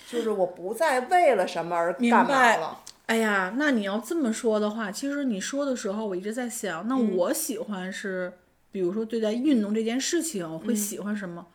[0.08, 2.80] 就是我不再为了什么而干嘛了。
[3.06, 8.32] 哎呀，那你要这么说的话，其实你说的时候，我一直在想，那嗯我喜欢是，
[8.70, 11.46] 比如说对待运动这件事情，我会嗯喜欢什么？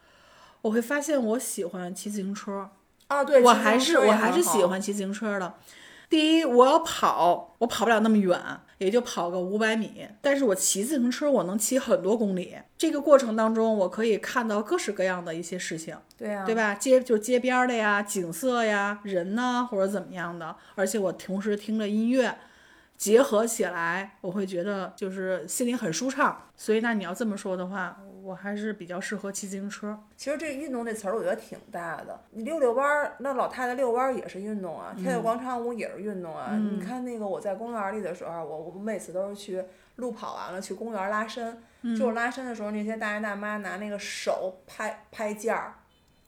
[0.62, 2.70] 我会发现我喜欢骑自行车，
[3.08, 5.54] 啊，对，我还是我还是喜欢骑自行车的。
[6.10, 8.40] 第一，我要跑，我跑不了那么远，
[8.84, 10.08] 也就跑个五百米。
[10.22, 12.56] 但是我骑自行车，我能骑很多公里。
[12.78, 15.96] 这个过程当中，我可以看到各式各样的一些事情。
[16.18, 16.76] 对呀、对吧？
[16.76, 22.36] 街就街边儿的呀，景色呀，人呐，或者怎么样的，而且我同时听着音乐，
[23.04, 26.42] 结合起来，我会觉得就是心里很舒畅。
[26.56, 30.00] 所以，那你要这么说的话，我还是比较适合骑自行车。
[30.16, 32.18] 其实这运动这词儿我觉得挺大的。
[32.32, 36.58] 你遛遛弯儿，那老太太遛弯儿也是运动啊，跳跳广场舞也是运动啊。
[36.58, 39.62] 你看那个我在公园里的时候，我我每次都是去
[39.98, 45.74] 路跑完了去公园拉伸，就是拉伸的时候，那些大爷大妈拿那个手拍拍件儿，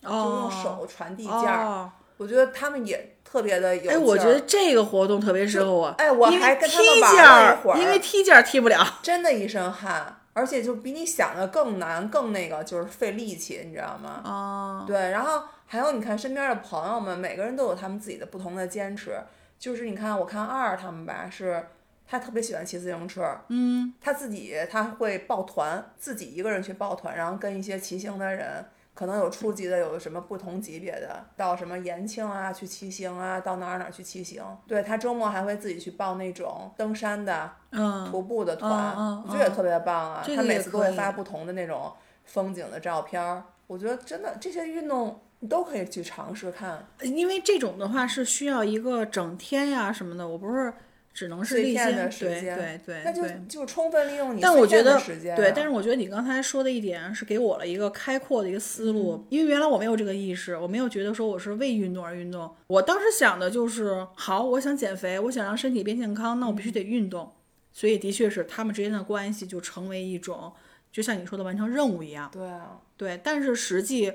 [0.01, 5.87] 就哦，用手传递件儿，哦，我觉得他们也特别的有劲哎，我觉得这个活动特别适合我。
[5.97, 8.81] 哎我还跟他们玩儿了一会儿因为踢毽儿踢不了。
[9.03, 14.21] 真的一身汗，而且就比你想的更难，更那个就是费力气，你知道吗？
[14.23, 19.19] 哦，对，然后还有你看身边的朋友们，每个人都有他们自己的不同的坚持。
[19.59, 21.67] 就是你看，我看二他们吧，是
[22.07, 28.65] 他特别喜欢骑自行车，嗯，他自己他会抱团，自己一个人去抱团，然后跟一些骑行的人，
[28.95, 34.41] 可能有初级的，有什么不同级别的，到什么延庆啊去骑行啊，到哪儿哪儿去骑行。
[34.65, 40.23] 对他周末还会自己去报那种登山的、嗯，徒步的团，嗯嗯我觉得也特别棒啊。
[40.25, 41.91] 他每次都会发不同的那种
[42.23, 46.88] 风景的照片儿，我觉得真的这些运动你都可以去尝试看。
[47.01, 50.73] 因为这种的话是需要一个整天呀什么的，我不是
[51.15, 53.41] 只能是碎例间，片的时对间对对那就对。
[53.47, 55.01] 就充分利用你但我觉得
[55.36, 62.54] 对，但是我觉得你刚才说的一点是给我了一个开阔的一个思路，嗯因为原来我没有这个意识，我没有觉得说我是为运动而运动。
[62.67, 67.32] 我当时想的就是，好，我想减肥，我想让身体变健康，那我必须得运动。
[67.71, 70.51] 所以的确是他们之间的关系就成为一种，
[70.91, 72.30] 就像你说的完成任务一样。
[72.32, 74.12] 对啊，对，但是实际，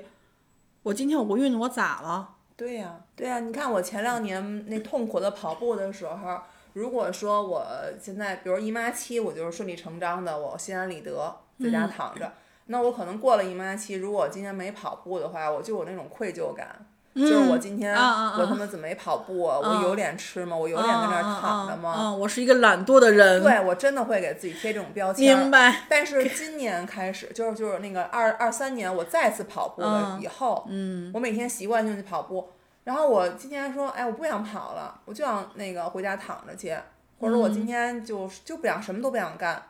[0.83, 2.35] 我今天我不运动，我咋了？
[2.55, 6.39] 对呀、对呀、你看我前两年那痛苦的跑步的时候，
[6.73, 7.65] 如果说我
[7.99, 12.31] 现在比如姨妈期，我就是顺理成章的，我心安理得在嗯家躺着。
[12.67, 19.59] 那我可能过了姨妈期，如果我今天没跑步的话，我就有那种愧疚感，就是我今天啊啊啊我他妈怎么没跑步啊？
[19.59, 20.55] 我有脸吃吗？
[20.55, 21.95] 我有脸在那儿躺着吗？
[21.97, 23.43] 嗯，我是一个懒惰的人。
[23.43, 25.37] 对我真的会给自己贴这种标签。
[25.37, 25.81] 明白。
[25.89, 32.47] 但是今年开始，就是就是那个二二三年，我再次跑步了以后，嗯，我每天习惯性去跑步。
[32.83, 36.75] 然后我今天说，哎，我不想跑了，我就想那个回家躺着去，
[37.19, 39.61] 或者我今天就就不想什么都不想干，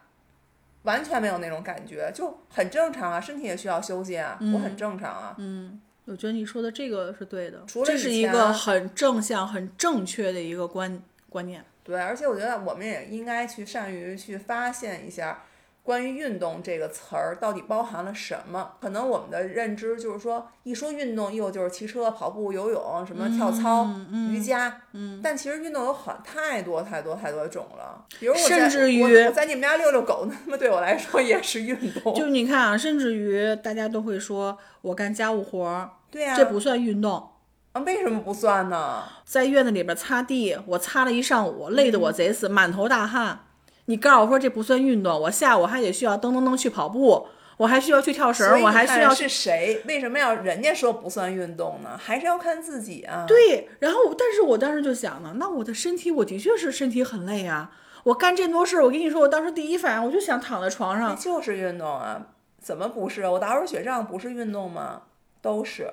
[0.83, 5.35] 完全没有那种感觉，就很正常啊，身体也需要休息啊，我很正常啊。
[5.37, 11.63] 嗯我觉得你说的这个是对的，除了这是一个很正向、很正确的一个观观念。
[11.83, 15.43] 对，而且我觉得我们也应该去善于去发现一下
[15.83, 18.73] 关于运动这个词儿到底包含了什么。
[18.79, 23.87] 可能我们的认知就是说，一说运动，又就是骑车、跑步、游泳、什么跳操、
[24.31, 24.81] 瑜伽。
[24.93, 25.19] 嗯。
[25.23, 32.13] 但其实运动有很太多太多太多种了，比如我甚至于在你们家遛遛狗，那么对我来说也是运动。
[32.13, 37.29] 就你看啊，甚至于大家都会说我干家务活儿，对呀、这不算运动。
[37.73, 39.03] 啊，为什么不算呢？
[39.23, 43.45] 在院子里边擦地，我擦了一上午，累得嗯我贼死，满头大汗。
[43.91, 47.27] 你告诉我说这不算运动，我下午还得需要噔噔噔去跑步，
[47.57, 49.81] 我还需要去跳绳我还需要看是谁？
[49.85, 51.99] 为什么要人家说不算运动呢？
[52.01, 53.25] 还是要看自己啊。
[53.27, 57.69] 对，然后但是我当时就想呢，那我的身体我的确是身体很累啊，
[58.03, 61.13] 我干这么多事儿，我跟你说，我当时第一反应我就想躺在床上。
[61.17, 62.27] 就是运动啊，
[62.61, 63.27] 怎么不是？
[63.27, 65.01] 我打会儿雪仗不是运动吗？
[65.41, 65.91] 都是。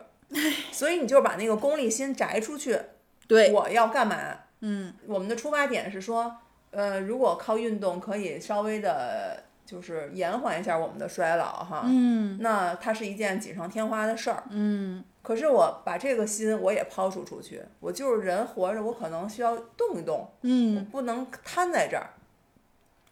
[0.70, 2.78] 所以你就把那个功利心摘出去，
[3.26, 4.16] 对，我要干嘛？
[4.61, 6.37] 嗯，我们的出发点是说，
[6.70, 14.44] 呃，如果靠运动可以稍微的，就是延缓一下我们的衰老哈，嗯那它是一件锦上添花的事儿。
[14.50, 22.11] 嗯，可是我把这个心我也抛出出去，我就是人活着，我可能需要动一动，嗯我嗯，不能瘫在这儿。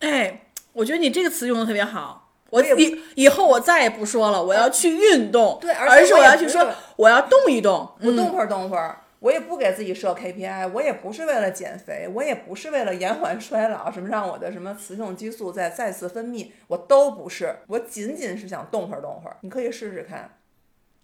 [0.00, 2.24] 哎，我觉得你这个词用的特别好。
[2.50, 6.64] 我以以后我再也不说了，我要去运动，对而且我要去说
[6.94, 7.72] 我要动一动。
[8.00, 19.36] 我嗯动会儿动会儿，我我也不给自己设 KPI，我也不是为了减肥，我也不是为了延缓衰老，什么让我的什么雌性激素再再次分泌，我都不是，我仅仅是想动会儿动会儿。
[19.40, 20.38] 你可以试试看。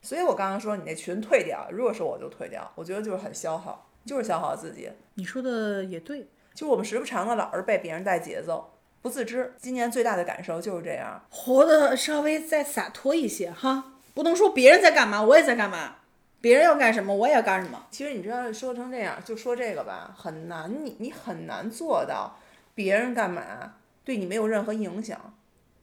[0.03, 4.89] 所以我刚刚说你那群退掉，如果是我就退掉，我觉得就是很消耗，就是消耗自己。
[5.15, 9.53] 你说的也对，就我们时不常的老是被别人带节奏，不自知。
[9.59, 15.97] 今年最大的感受就是这样，活得稍微再洒脱一些哈，不能说别人在干嘛，我也在干嘛。
[16.43, 17.87] 别人要干什么，我也要干什么。
[17.91, 22.37] 其实你知道，说成这样，就说这个吧，很难，你你很难做到，
[22.75, 25.35] 别人干嘛对你没有任何影响，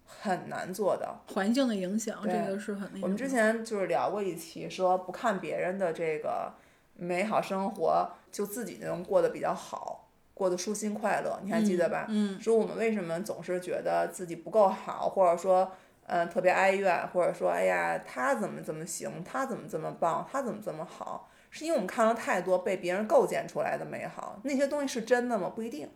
[0.06, 1.24] 很难做到。
[1.34, 2.90] 环境的影响，这个是很。
[3.02, 6.52] 我们之前就是聊过一期，说不看别人的这个
[6.96, 12.06] 美好生活，就自己能过得比较好，过得舒心快乐，你还记得吧？
[12.10, 15.72] 嗯，说我们为什么总是觉得自己不够好，或者说，
[16.12, 25.52] 嗯、特别哀怨，或者说，哎呀，他怎么怎么行，他怎么这么棒，他怎么这么好，是因为我们看了太多被别人构建出来的美好，那些东西是真的吗？
[25.56, 25.88] 不一定，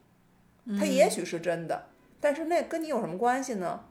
[0.80, 1.88] 它也许是真的，
[2.22, 3.86] 但是那跟你有什么关系呢？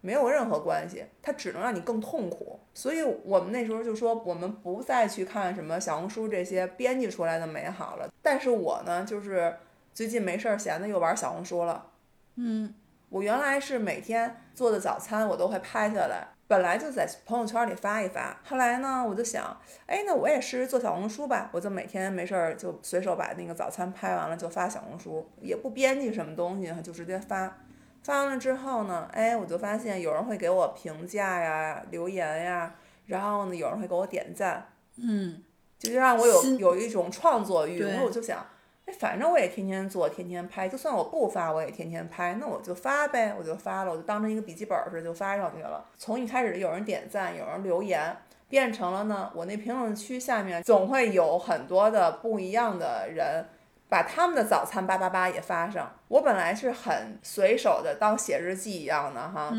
[0.00, 2.60] 没有任何关系，它只能让你更痛苦。
[2.72, 8.08] 所以我们那时候就说，我们不再去看什么小红书这些编辑出来的美好了。
[8.22, 9.56] 但是我呢，就是
[9.92, 11.90] 最近没事儿闲的又玩小红书了。
[12.36, 12.72] 嗯，
[13.10, 18.38] 我原来是每天做的早餐我都会拍下来，本来就在朋友圈里发一发。
[18.44, 21.48] 后来呢，我就想，哎，那我也试试做小红书吧。
[21.52, 27.58] 我就每天没事儿就随手把那个早餐拍完了就发小红书，也不编辑什么东西，就直接发。
[28.02, 32.74] 发完了之后呢，哎，我就发现有人会给我评价呀、留言呀，
[33.06, 34.66] 然后呢，有人会给我点赞，
[34.96, 35.42] 嗯，
[35.78, 37.78] 就让我有有一种创作欲。
[37.78, 38.46] 对我就想，
[38.92, 45.84] 反正我也天天做，天天拍，就算我不发，我也天天拍，那我就发呗，我就发了，我就当成一个笔记本儿似的就发上去了。
[45.96, 48.16] 从一开始有人点赞，有人留言，
[48.48, 53.46] 变成了呢，我那评论区下面总会有很多的不一样的人。
[53.90, 59.50] 把他们的早餐叭叭叭也发上，我本来是很随手的当写日记一样的哈，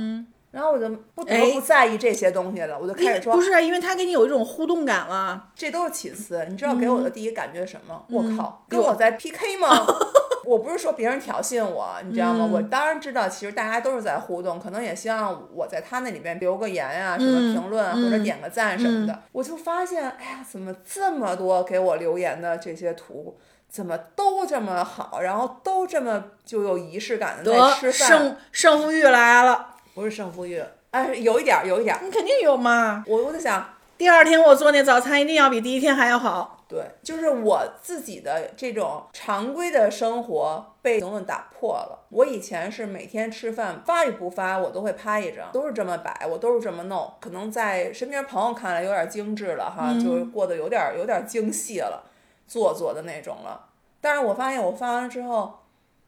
[0.51, 5.49] 然后我就不得哎不在意这些东西了，我就开始说不是啊，因为他给你有一种互动感了。
[5.55, 8.03] 这都是其次，你知道给我的第一感觉是什么？
[8.09, 9.85] 我嗯靠，跟我在 PK 吗？
[10.45, 12.45] 我不是说别人挑衅我，你知道吗？
[12.49, 19.21] 嗯我当然知道，其实大家都是在互动，可能也希望我在他那里面留个言啊，什么嗯评论或者点个赞什么的。
[19.31, 23.37] 我就发现，哎呀，怎么这么多给我留言的这些图？
[23.69, 31.99] 怎么都这么好，然后都这么就有仪式感的在吃饭，胜胜负欲来了，不是胜负欲，哎，有一点儿，有一点儿。
[32.01, 33.03] 你肯定有嘛。
[33.05, 36.63] 我我在想，第二天我做那早餐一定要比第一天还要好。
[36.69, 42.05] 对，就是我自己的这种常规的生活被评论打破了。
[42.11, 47.11] 我以前是每天吃饭发与不发，我都会拍一张，都是这么摆，我都是这么弄。
[47.19, 52.05] 可能在身边朋友看来有点精致了哈，就是过得有点有点精细了，
[52.47, 53.65] 做作的那种了。
[53.99, 55.59] 但是我发现我发完之后，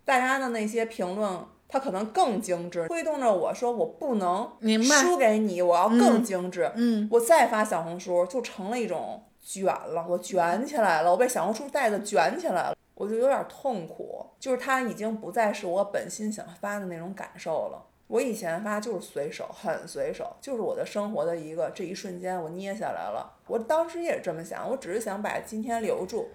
[0.05, 1.39] 大家的那些评论。
[1.71, 6.69] 它可能更精致，推动着我说我不能输给你，我要更精致。
[6.75, 17.87] 嗯，我再发小红书就成了一种卷了，我卷起来了，我被小红书带的卷起来了，我就有点痛苦，就是它已经不再是我本心想发的那种感受了。
[18.07, 23.37] 我以前发就是随手，很随手，就是我的生活的一个这一瞬间我捏下来了。
[23.47, 26.27] 我当时也是这么想，我只是想把今天留住，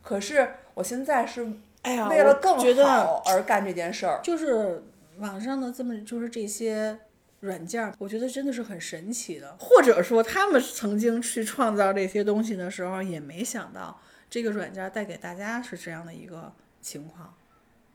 [0.00, 4.20] 可是我现在是哎呀，为了更好而干这件事儿。
[4.22, 4.82] 就是
[5.18, 6.98] 网上的这么就是这些
[7.40, 9.56] 软件儿，我觉得真的是很神奇的。
[9.58, 17.34] 或者说，他们曾经去创造这些东西的时候，也没想到这个软件儿带给大家是这样的一个情况。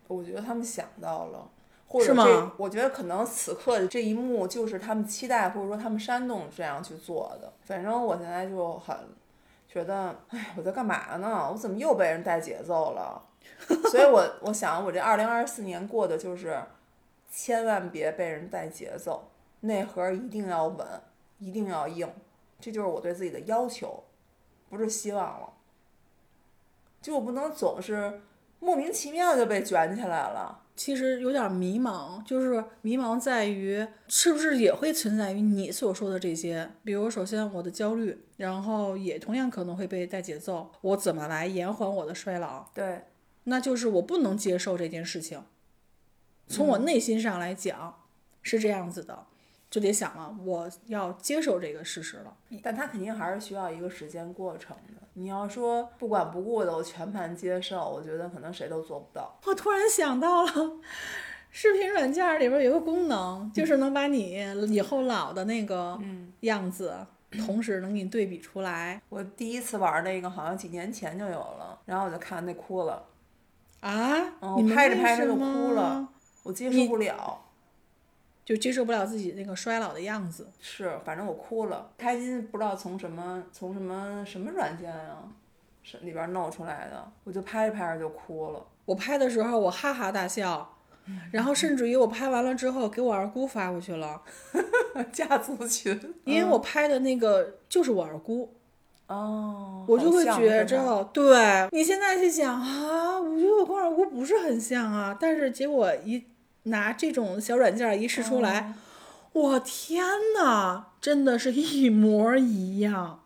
[0.07, 1.49] 我觉得他们想到了，
[1.87, 7.51] 或者是吗这，我觉得可能此刻的这一幕就是他们期待或者说他们煽动这样去做的。
[7.63, 8.95] 反正我现在就很
[9.67, 11.49] 觉得，哎，我在干嘛呢？
[11.51, 13.21] 我怎么又被人带节奏了？
[13.91, 16.61] 所以我我想，我这二零二四年过的就是，
[17.31, 19.29] 千万别被人带节奏，
[19.61, 20.85] 内核一定要稳，
[21.39, 22.09] 一定要硬，
[22.59, 24.03] 这就是我对自己的要求，
[24.69, 25.53] 不是希望了。
[27.01, 28.21] 就我不能总是
[28.59, 30.63] 莫名其妙就被卷起来了。
[30.75, 42.65] 其实有点迷茫，就是迷茫在于是不是也会存在于你所说的这些，比如首先我的焦虑，然后也同样可能会被带节奏，我怎么来延缓我的衰老？
[42.75, 43.01] 对，
[43.49, 45.41] 那就是我不能接受这件事情。
[46.47, 48.03] 从我内心上来讲，
[48.41, 49.25] 是这样子的，
[49.69, 52.35] 就得想了，我要接受这个事实了。
[52.61, 55.01] 但他肯定还是需要一个时间过程的。
[55.13, 59.39] 你要说不管不顾的我全盘接受，我觉得可能谁都做不到。
[59.45, 60.51] 我突然想到了，
[61.49, 64.37] 视频软件里边有个功能，就是能把你
[64.69, 65.97] 以后老的那个
[66.41, 66.93] 样子
[67.45, 73.03] 同时能给你对比出来我第一次玩那个好像几年前就有了，然后我就看那哭了，
[73.87, 74.33] 啊。
[74.41, 76.07] 嗯你拍着拍着就哭了，
[76.43, 77.43] 我接受不了。
[78.45, 80.47] 就接受不了自己那个衰老的样子。
[80.61, 81.91] 是，反正我哭了。
[81.97, 85.27] 开心不知道从什么从什么什么软件啊，
[85.83, 88.65] 是里边弄出来的，我就拍着拍着就哭了。
[88.85, 90.77] 我拍的时候我哈哈大笑，
[91.33, 94.21] 然后甚至于我拍完了之后给我二姑发过去了，
[95.11, 98.55] 家族群，因为我拍的那个就是我二姑，
[99.07, 106.25] 哦，我就会觉着，对你现在去想啊，我觉得我跟我二姑不是很像啊，但是结果一
[106.63, 108.73] 拿这种小软件一试出来，
[109.31, 110.03] 我天
[110.37, 113.23] 呐，真的是一模一样，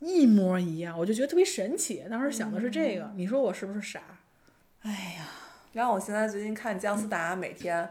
[0.00, 2.04] 一模一样，我就觉得特别神奇。
[2.10, 4.00] 当时想的是这个，你说我是不是傻？
[4.82, 5.28] 哎呀，
[5.74, 7.88] 然后我现在最近看姜思达每天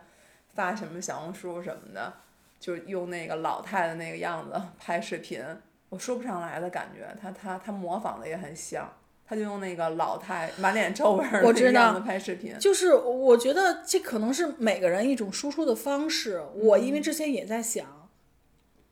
[0.53, 2.11] 发什么小红书什么的，
[2.59, 5.41] 就用那个老太的那个样子拍视频，
[5.89, 8.91] 我说不上来的感觉，他他他模仿的也很像，
[9.25, 12.55] 他就用那个老太满脸皱纹儿的拍视频。
[12.59, 16.43] 就是我觉得这可能是每个人一种输出的方式。
[16.53, 18.09] 我因为之前也在想，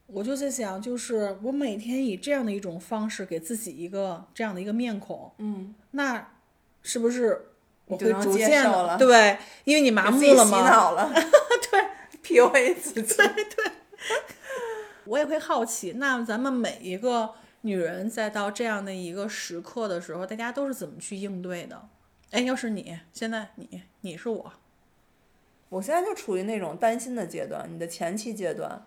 [0.07, 6.31] 我就在想，就是我每天以这样的一种方式给自己一个这样的一个面孔，嗯，那
[6.81, 7.49] 是不是
[7.85, 10.69] 我会逐渐的对，因为你麻木了嘛。
[10.69, 11.11] 脑了，
[11.69, 11.81] 对
[12.23, 13.15] ，PUA 自己。
[15.07, 21.89] 我也会好奇，那咱们每一个女人在到这样的一个时刻的时候，大家都是怎么去应对的？
[22.31, 24.53] 哎，要是你现在你你是我，
[25.69, 28.85] 我现在就处于那种担心的阶段，你的前期阶段。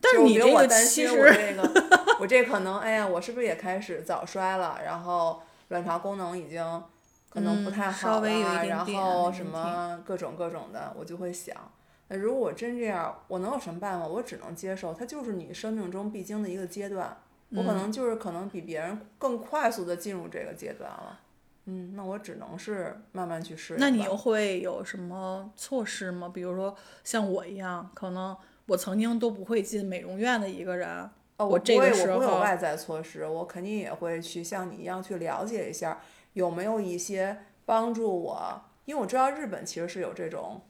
[0.00, 4.80] 但是你这个担心其实我这个，我这可能，哎呀，我是不是也开始早衰了？
[4.84, 6.82] 然后卵巢功能已经
[7.28, 11.81] 可能不嗯太好了，然后什么各种各种的，我就会想，那
[12.16, 14.06] 如果我真这样，我能有什么办法？
[14.06, 17.16] 我只能接受，它就是你生命中必经的一个阶段。
[17.54, 21.20] 我可能就是可能比别人更快速的进入这个阶段了。
[21.66, 23.78] 嗯，那我只能是慢慢去适应。
[23.78, 26.30] 那你又会有什么措施吗？
[26.32, 28.34] 比如说像我一样，可能
[28.66, 30.88] 我曾经都不会进美容院的一个人，
[31.36, 36.00] 哦，我这个时我不会有外在措施，我肯定也会去像你一样去了解一下，
[36.32, 37.36] 有没有一些
[37.66, 40.60] 帮助我，因为我知道日本其实是有这种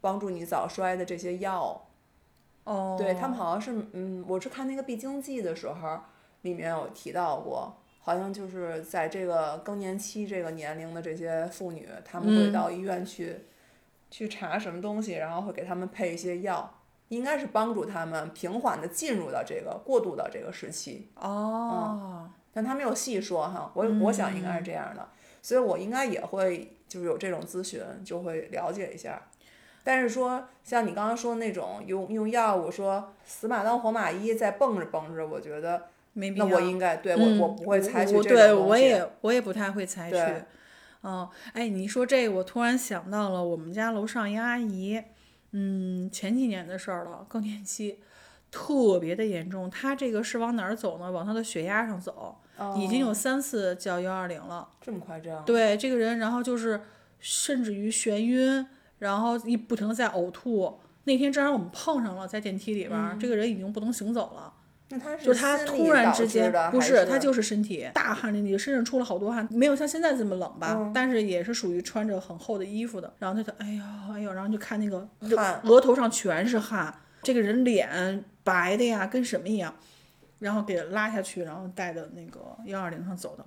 [0.00, 1.86] 帮助你早衰的这些药，
[2.64, 6.00] 哦，对他们好像是，嗯，我是看那个必经记的时候，
[6.42, 13.46] 里面有提到过，好像就是在这个更年期这个年龄的这些妇女，她们会嗯到医院去，
[14.10, 16.74] 去查什么东西，然后会给他们配一些药。
[17.08, 25.08] 应该是帮助他们平缓的进入到这个过渡到这个时期，哦，但他没有细说哈，我我想应该是这样的，
[25.42, 29.20] 所以我应该也会就是有这种咨询，就会了解一下。
[29.82, 36.46] 但是说像你刚刚说的那种用用药我说死马当活马医再蹦着蹦着，我觉得没必要。
[36.46, 40.44] 那我应该对我、嗯我不会采取这种对我也我也不太会采取对。
[41.02, 45.02] 嗯，哎，你说这个，我突然想到了我们家楼上一阿姨，
[45.52, 48.00] 嗯，前几年的事儿了，更年期
[48.50, 49.70] 特别的严重。
[49.70, 51.10] 她这个是往哪儿走呢？
[51.10, 52.36] 往她的血压上走，
[52.76, 54.68] 已经有三次叫幺二零了。
[54.82, 55.42] 这么夸张？
[55.46, 56.82] 对这个人，然后就是
[57.18, 58.66] 甚至于眩晕，
[59.00, 60.78] 然后一不停的在呕吐。
[61.04, 64.52] 那天正好我们碰上了，在电梯里边儿，这个人已经不能行走了。
[64.90, 73.12] 那他是就是他突然之间不是他就是身体大汗淋漓，身上出了好多汗，没有像现在这么冷吧，嗯但是也是属于穿着很厚的衣服的。
[73.18, 73.82] 然后他就哎呦
[74.12, 76.92] 哎呦，然后就看那个汗额头上全是汗，
[77.22, 79.72] 这个人脸白的呀，跟什么一样，
[80.40, 83.44] 然后给拉下去，然后带的那个幺二零上走的。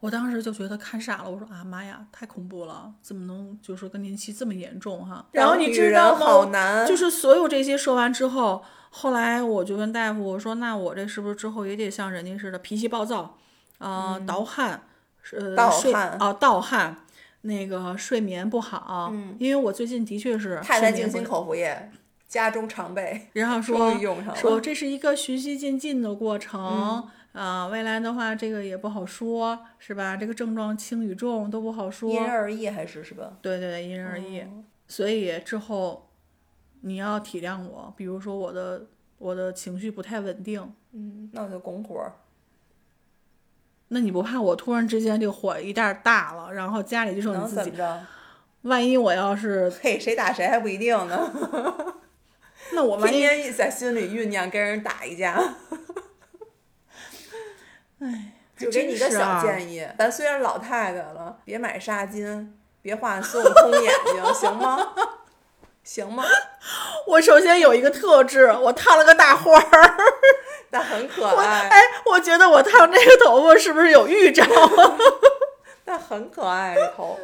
[0.00, 5.26] 我当时就觉得看傻了，我说啊妈呀，太恐怖了，怎么能就是更年期这么严重哈？
[5.32, 6.24] 然后你知道吗？
[6.24, 13.36] 好难，就是所有这些说完之后，后来我就问大夫，我说那我这是不是之后也得像人家似的脾气暴躁，
[13.78, 14.82] 呃，盗汗，
[15.32, 16.98] 呃，盗睡汗啊、盗汗，
[17.40, 21.90] 那个睡眠不好，因为我最近的确是太太静心睡眠不口服液，
[22.28, 23.98] 家中常备，然后说。
[24.36, 27.08] 说这是一个循序渐进的过程。
[27.32, 30.16] 啊、未来的话，这个也不好说，是吧？
[30.16, 32.10] 这个症状轻与重都不好说。
[32.10, 33.38] 因人而异还是是吧？
[33.40, 34.40] 对对对，因人而异。
[34.40, 36.08] 哦所以之后
[36.80, 38.86] 你要体谅我，比如说我的
[39.18, 42.14] 我的情绪不太稳定，嗯，那我就拱火儿。
[43.88, 47.72] 那你不怕我突然之间这个火一袋大了，然后家里就剩你自己？
[48.62, 51.94] 万一我要是， 嘿，谁打谁还不一定呢。
[52.72, 55.38] 那我万天一天在心里酝酿跟人打一架。
[58.00, 59.42] 哎，就给你一个小。
[59.42, 62.48] 建议，咱虽然老太太了，别买纱巾，
[62.82, 64.94] 别画孙悟空眼睛，行吗？
[65.82, 66.24] 行吗？
[67.06, 69.96] 我首先有一个特质，我烫了个大花儿。
[70.70, 74.44] 但很可爱，哎，我觉得我烫这个头发是不是有预兆？
[75.84, 77.18] 但很可爱，这头。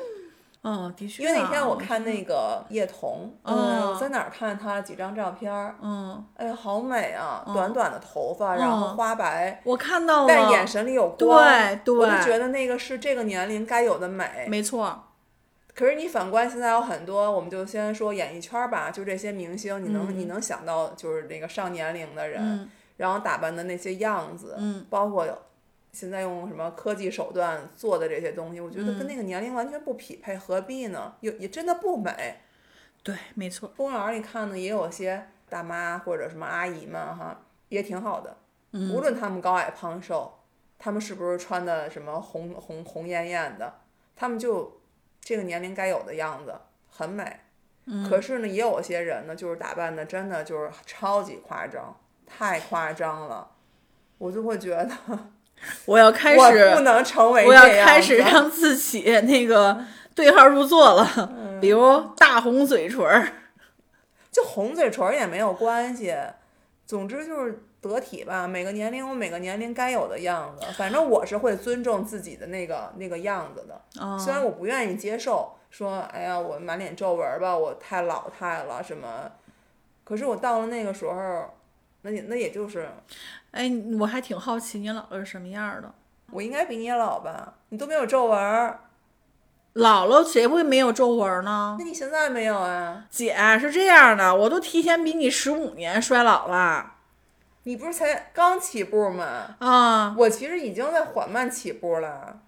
[0.64, 5.76] 嗯，的确、因为那天我看那个叶童，嗯我在哪儿看她几张照片儿？
[5.82, 7.44] 嗯，哎呀，好美啊！
[7.52, 14.46] 短短的头发，然后花白，我看到了，但眼神里有光，对对，我就觉得那个是这个年龄该有的美。
[14.48, 15.04] 没错。
[15.74, 25.26] 可是你反观现在有很多，我们就先说演艺圈吧，就这些明星，你能、嗯你能想到就是那个上年龄的人，嗯然后打扮的那些样子，嗯包括
[25.94, 31.14] 现在用什么科技手段做的这些东西，我觉得嗯跟那个年龄完全不匹配，何必呢？
[31.20, 32.40] 也也真的不美。
[33.02, 33.72] 对，没错。
[33.76, 38.36] 公园里看呢，也有些大妈或者什么阿姨们哈，也挺好的。
[38.72, 40.40] 嗯无论她们高矮胖瘦，
[40.78, 43.80] 她们是不是穿的什么红红红艳艳的，
[44.16, 44.80] 她们就
[45.20, 46.54] 这个年龄该有的样子，
[46.90, 47.40] 很美。
[47.86, 51.94] 嗯可是呢，也有些人呢，就是打扮的真的就是超级夸张，
[52.26, 53.50] 太夸张了，
[54.16, 54.90] 我就会觉得
[55.86, 59.84] 我要开我不始，能成为我要开始让自己那个
[60.14, 63.26] 对号入座了，嗯 比如大红嘴唇儿。
[64.30, 66.14] 就红嘴唇儿也没有关系，
[66.86, 68.48] 总之就是得体吧。
[68.48, 73.80] 每个年龄我每个年龄该有的样子，反正我是会尊重自己的那个那个样子的。
[74.02, 79.30] 哦虽然我不愿意接受说，哎呀，我满脸皱纹儿吧，我太老态了什么，
[80.02, 81.54] 可是我到了那个时候，
[82.02, 82.88] 那也那也就是
[83.54, 85.92] 哎，我还挺好奇你姥姥是什么样儿的。
[86.32, 87.54] 我应该比你也老吧？
[87.68, 88.80] 你都没有皱纹儿，
[89.74, 91.76] 姥姥谁会没有皱纹儿呢？
[91.78, 93.04] 那你现在没有啊？
[93.08, 96.94] 姐是这样的，我都提前比你十五年衰老了
[97.62, 99.54] 你不是才刚起步吗？
[99.60, 100.14] 啊！
[100.18, 102.40] 我其实已经在缓慢起步了，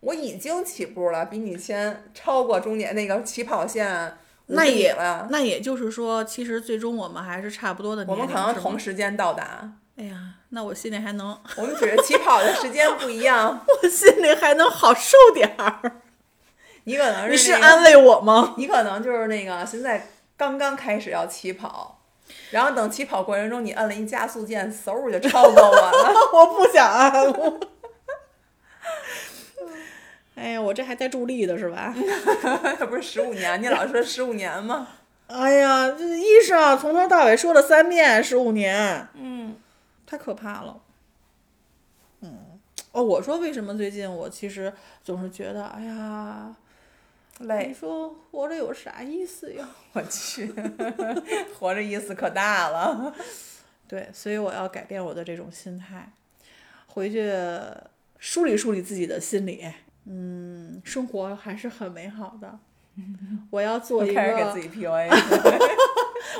[0.00, 4.16] 我已经起步了，比你先超过终点那个起跑线
[4.46, 5.26] 那也了。
[5.30, 8.24] 那也就是说，其实最终我们还是差不多的我年龄。
[8.24, 10.16] 们可能同时间到达，哎呀，
[10.50, 13.64] 那我心里还能， 我们只是起跑的时间不一样。
[13.82, 16.02] 我心里还能好受点儿。
[16.84, 18.54] 你可能你是那个安慰我吗？
[18.56, 22.00] 你可能就是那个现在刚刚开始要起跑，
[22.52, 26.14] 然后等起跑过程中你按了一加速键，嗖就超过我了。
[26.32, 27.52] 我不想安慰。
[30.36, 31.92] 哎呀，我这还带助力的是吧？
[32.78, 33.60] 这不是十五年？
[33.60, 34.86] 你老说十五年吗？
[35.26, 39.56] 哎呀，这医生从头到尾说了三遍十五年，嗯，
[40.08, 40.80] 太可怕了。
[42.22, 42.58] 嗯，
[42.92, 44.72] 哦，我说为什么最近我其实
[45.04, 46.56] 总是觉得，哎呀，
[47.40, 49.68] 累你累，说活着有啥意思呀？
[49.92, 50.50] 我去，
[51.60, 53.14] 活着意思可大了。
[53.86, 56.10] 对，所以我要改变我的这种心态，
[56.86, 57.30] 回去
[58.18, 59.70] 梳理梳理自己的心理。
[60.06, 62.58] 嗯，生活还是很美好的。
[63.50, 65.08] 我要做一个开始给自，己 PUA。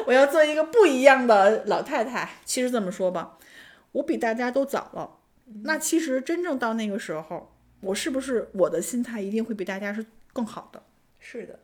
[0.06, 2.28] 我要做一个不一样的老太太。
[2.44, 3.38] 其实这么说吧，
[3.92, 5.16] 我比大家都早了。
[5.62, 10.82] 那其实真正到那个时候，我是不是我的心态一定会比大家是更好的？
[11.18, 11.58] 是的，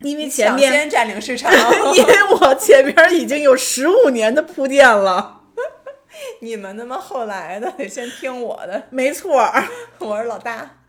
[0.00, 1.52] 因为前面，先占领市场，
[1.96, 5.42] 因为我前面已经有十五年的铺垫了。
[6.40, 9.42] 你们他妈后来的得先听我的，没错。
[9.98, 10.82] 我是老大。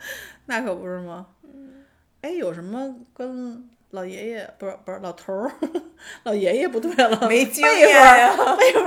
[0.45, 1.28] 那可不是吗？
[2.21, 5.51] 哎，有什么跟老爷爷不是不是老头儿，
[6.23, 8.35] 老爷爷不对了，没经辈验分儿呀，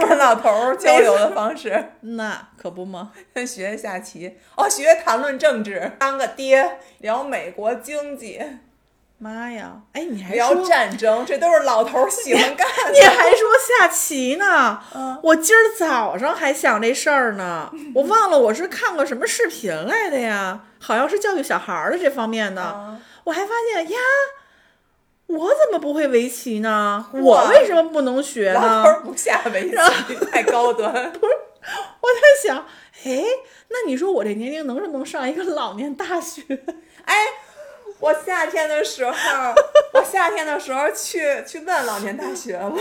[0.06, 3.12] 跟老头儿交流的方式， 那可不吗？
[3.46, 8.40] 学下棋，哦，学谈论政治，当个爹，聊美国经济，
[9.18, 9.80] 妈呀！
[9.94, 13.09] 哎，你还聊战争，这都是老头儿喜欢干的你的。
[13.11, 13.48] 还说
[13.80, 14.80] 下棋呢？
[14.94, 22.62] 嗯我今儿早上还想这事儿呢，我忘了我是看过什么视频来的呀，好像是教育小孩儿的这方面的。
[22.62, 23.98] 啊我还发现呀，
[25.29, 27.07] 我怎么不会围棋呢？
[27.12, 28.61] 我为什么不能学呢？
[28.61, 29.76] 老头儿不下围棋，
[30.33, 30.91] 太高端。
[31.12, 32.66] 不是我在想，
[33.05, 33.22] 哎，
[33.68, 36.43] 那你说我这年龄能不能上一个老年大学？
[37.05, 37.14] 哎，
[38.01, 39.12] 我夏天的时候，
[39.93, 42.74] 我夏天的时候去去问老年大学了，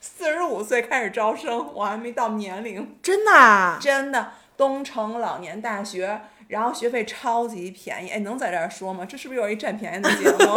[0.00, 3.78] 四十五岁开始招生，我还没到年龄，真的啊？
[3.78, 9.04] 真的，东城老年大学，然后学费超级便宜，哎，能在这儿说吗？
[9.04, 10.54] 这是不是又一占便宜的节目？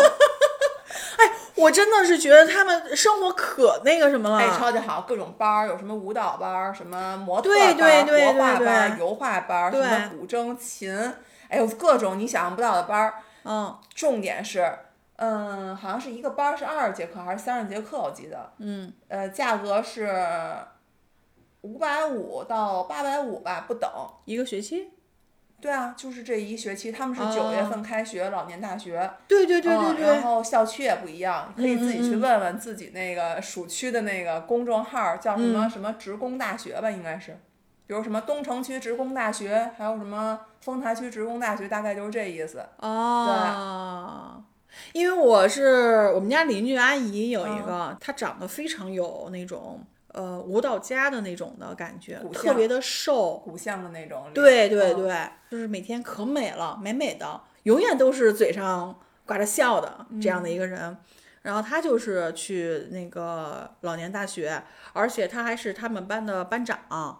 [1.61, 4.37] 我真的是觉得他们生活可那个什么了。
[4.37, 10.91] 哎，超级好，各种班儿，有什么舞蹈班儿，什么模特对班儿、对对国画班儿、油画班儿，什么古筝、琴，
[11.47, 13.13] 哎呦，各种你想象不到的班儿。
[13.43, 14.71] 嗯重点是，
[15.15, 18.51] 嗯，好像是一个班儿是二十节课还是三十节课，我记得。
[18.59, 20.13] 嗯，呃，价格是
[21.61, 23.89] 五百五到八百五吧，不等。
[24.25, 24.91] 一个学期。
[25.61, 29.09] 对啊，就是这一学期，他们是九月份开学，老年大学。
[29.27, 35.53] 对对对对嗯，对，然后校区也不一样，可以自己去问问自己那个属区的那个公众号叫什嗯。
[35.53, 37.39] 么、什么职工大学吧，应该是，
[37.85, 42.65] 比如什么东城区职工大学，还有什么丰台区职工大学，大概就是这意思。
[42.79, 44.43] 哦，
[44.93, 47.57] 因为我是我们家邻居阿姨有嗯。
[47.57, 49.79] 一个，她长得非常有那种
[50.13, 53.37] 呃舞蹈家的那种的感觉，特别的瘦。
[53.37, 54.33] 骨相的那种脸。
[54.33, 60.97] 对对嗯对，就是每天可美了，美美的，永远都是嘴上挂着笑的这样的一个人。
[61.43, 64.61] 然后他就是去那个老年大学，
[64.93, 66.77] 而且他还是他们班的班长。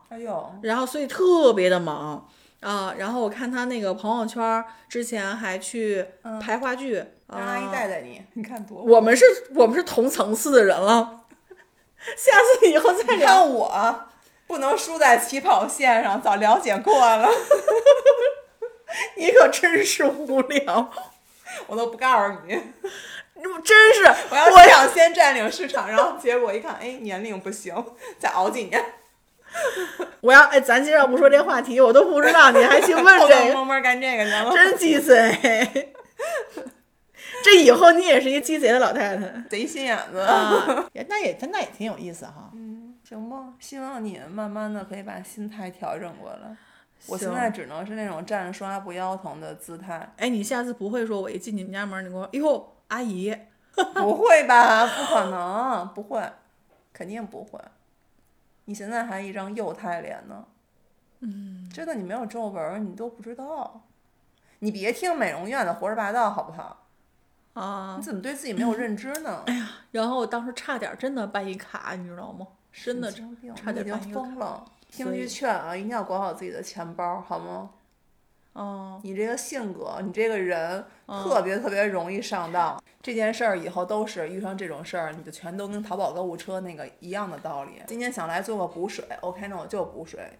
[0.09, 2.29] 哎呦，然后所以特别的忙
[2.59, 2.93] 啊。
[2.99, 6.05] 然后我看他那个朋友圈，之前还去
[6.39, 8.83] 排话剧，让阿姨啊带带你，你看多。
[8.83, 9.25] 我们是
[9.55, 11.20] 我们是同层次的人了，
[12.17, 13.27] 下次以后再你聊。
[13.27, 14.05] 看我
[14.47, 17.29] 不能输在起跑线上，早了解过了，
[19.15, 20.91] 你可真是无聊，
[21.67, 22.61] 我都不告诉你。
[23.63, 27.73] 真是 我要想先占领市场，然后结果一看，哎，年龄不行，
[28.19, 28.83] 再熬几年，
[30.21, 34.51] 我要哎，咱今儿要不说这话题，我都不知道你还去问这个，摸摸干这个去了。
[34.53, 35.93] 真鸡贼。
[37.43, 40.19] 这以后你也是一鸡贼的老太太贼心眼子。
[40.19, 40.85] 啊！
[40.93, 42.51] 也那也那也挺有意思哈。
[42.53, 46.55] 嗯行吧，希望你慢慢的可以把心态调整过来。
[47.07, 50.13] 我现在只能是那种站着说话不腰疼的姿态。
[50.17, 53.35] 哎，你下次不会说我一进你们家门儿，你给我，哟，阿姨，
[53.73, 54.85] 不会吧？
[54.85, 56.31] 不可能，不会，
[56.93, 57.59] 肯定不会。
[58.65, 60.45] 你现在还一张幼态脸呢。
[61.21, 61.69] 嗯。
[61.73, 63.81] 真的，你没有皱纹儿，你都不知道。
[64.59, 66.80] 你别听美容院的胡说八道，好不好？
[67.53, 69.43] 啊你，怎么对自己没有认知呢？
[69.45, 72.47] 哎呀然后我当时差点真的办一卡，你知道吗？
[72.71, 74.21] 真的差点办一个卡。
[74.21, 74.65] 疯了。
[74.89, 77.69] 听句劝啊，一定要管好自己的钱包，好吗？
[78.53, 82.81] 哦，你这个性格，你这个人嗯特别特别容易上当。
[83.01, 87.81] 这件事儿以后都是遇上这种事儿，你就全都跟淘宝购物车那个一样的道理。
[87.87, 90.37] 今天想来做个补水，OK，那我就补水。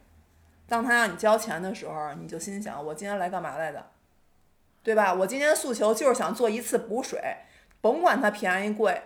[0.68, 3.86] 当他让你交钱的时候，你就心想：我今天来干嘛来的？
[4.84, 5.13] 对吧？
[5.13, 7.19] 我今天诉求就是想做一次补水，
[7.82, 9.01] 甭管它便宜贵。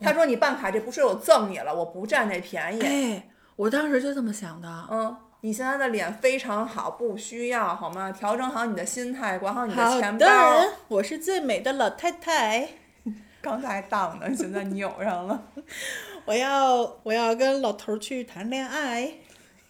[0.00, 2.80] 他说你办卡这补水我赠你了，我不占这便宜。
[2.80, 4.68] 哎，我当时就这么想的。
[4.90, 8.10] 嗯，你现在的脸非常好，不需要好吗？
[8.10, 10.26] 调整好你的心态，管好你的钱包。
[10.26, 12.68] 的，我是最美的老太太。
[13.42, 15.42] 刚才还荡呢，现在扭上了。
[16.24, 19.12] 我要我要跟老头儿去谈恋爱。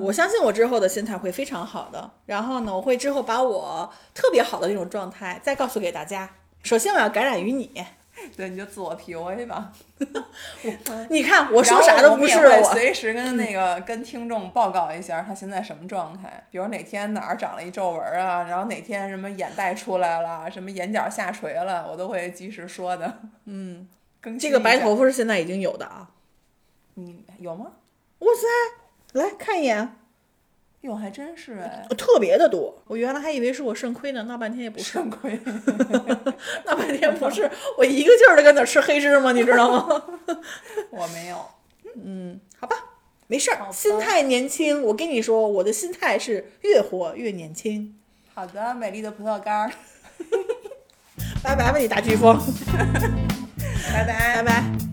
[0.00, 2.10] 我相信我之后的心态会非常好的。
[2.26, 6.28] 然后呢，我会之后把我特别好的那种状态再告诉给大家。
[6.62, 7.84] 首先，我要感染于你。
[8.36, 9.72] 对，你就自 我 PUA 吧。
[11.08, 12.64] 你看，我说啥都不是我。
[12.72, 23.20] 随时跟 那个跟听众报告一下他现在什么状态，比如哪天哪儿长了一皱纹啊，然后哪天什么眼袋出来了，什么眼角下垂了，我都会及时说的。
[23.44, 23.86] 嗯，
[24.20, 26.10] 更这个白头发是现在已经有的啊！
[26.94, 27.66] 你有吗？
[28.18, 28.77] 哇塞，
[29.12, 29.96] 来看一眼，
[30.82, 32.82] 哟，还真是哎，特别的多。
[32.86, 35.38] 我原来还以为是我肾亏呢，闹半天也不是，肾亏。
[36.66, 40.02] 闹半天不是，我一个劲儿的跟那儿吃黑芝麻，你知道吗？
[40.90, 41.38] 我没有。
[42.04, 42.76] 嗯好吧，
[43.26, 44.82] 没事儿，心态年轻。
[44.82, 47.96] 我跟你说，我的心态是越活越年轻。
[48.34, 49.72] 好的，美丽的葡萄干儿，
[51.42, 52.38] 拜拜吧，你大飓风，
[53.92, 54.87] 拜拜拜拜。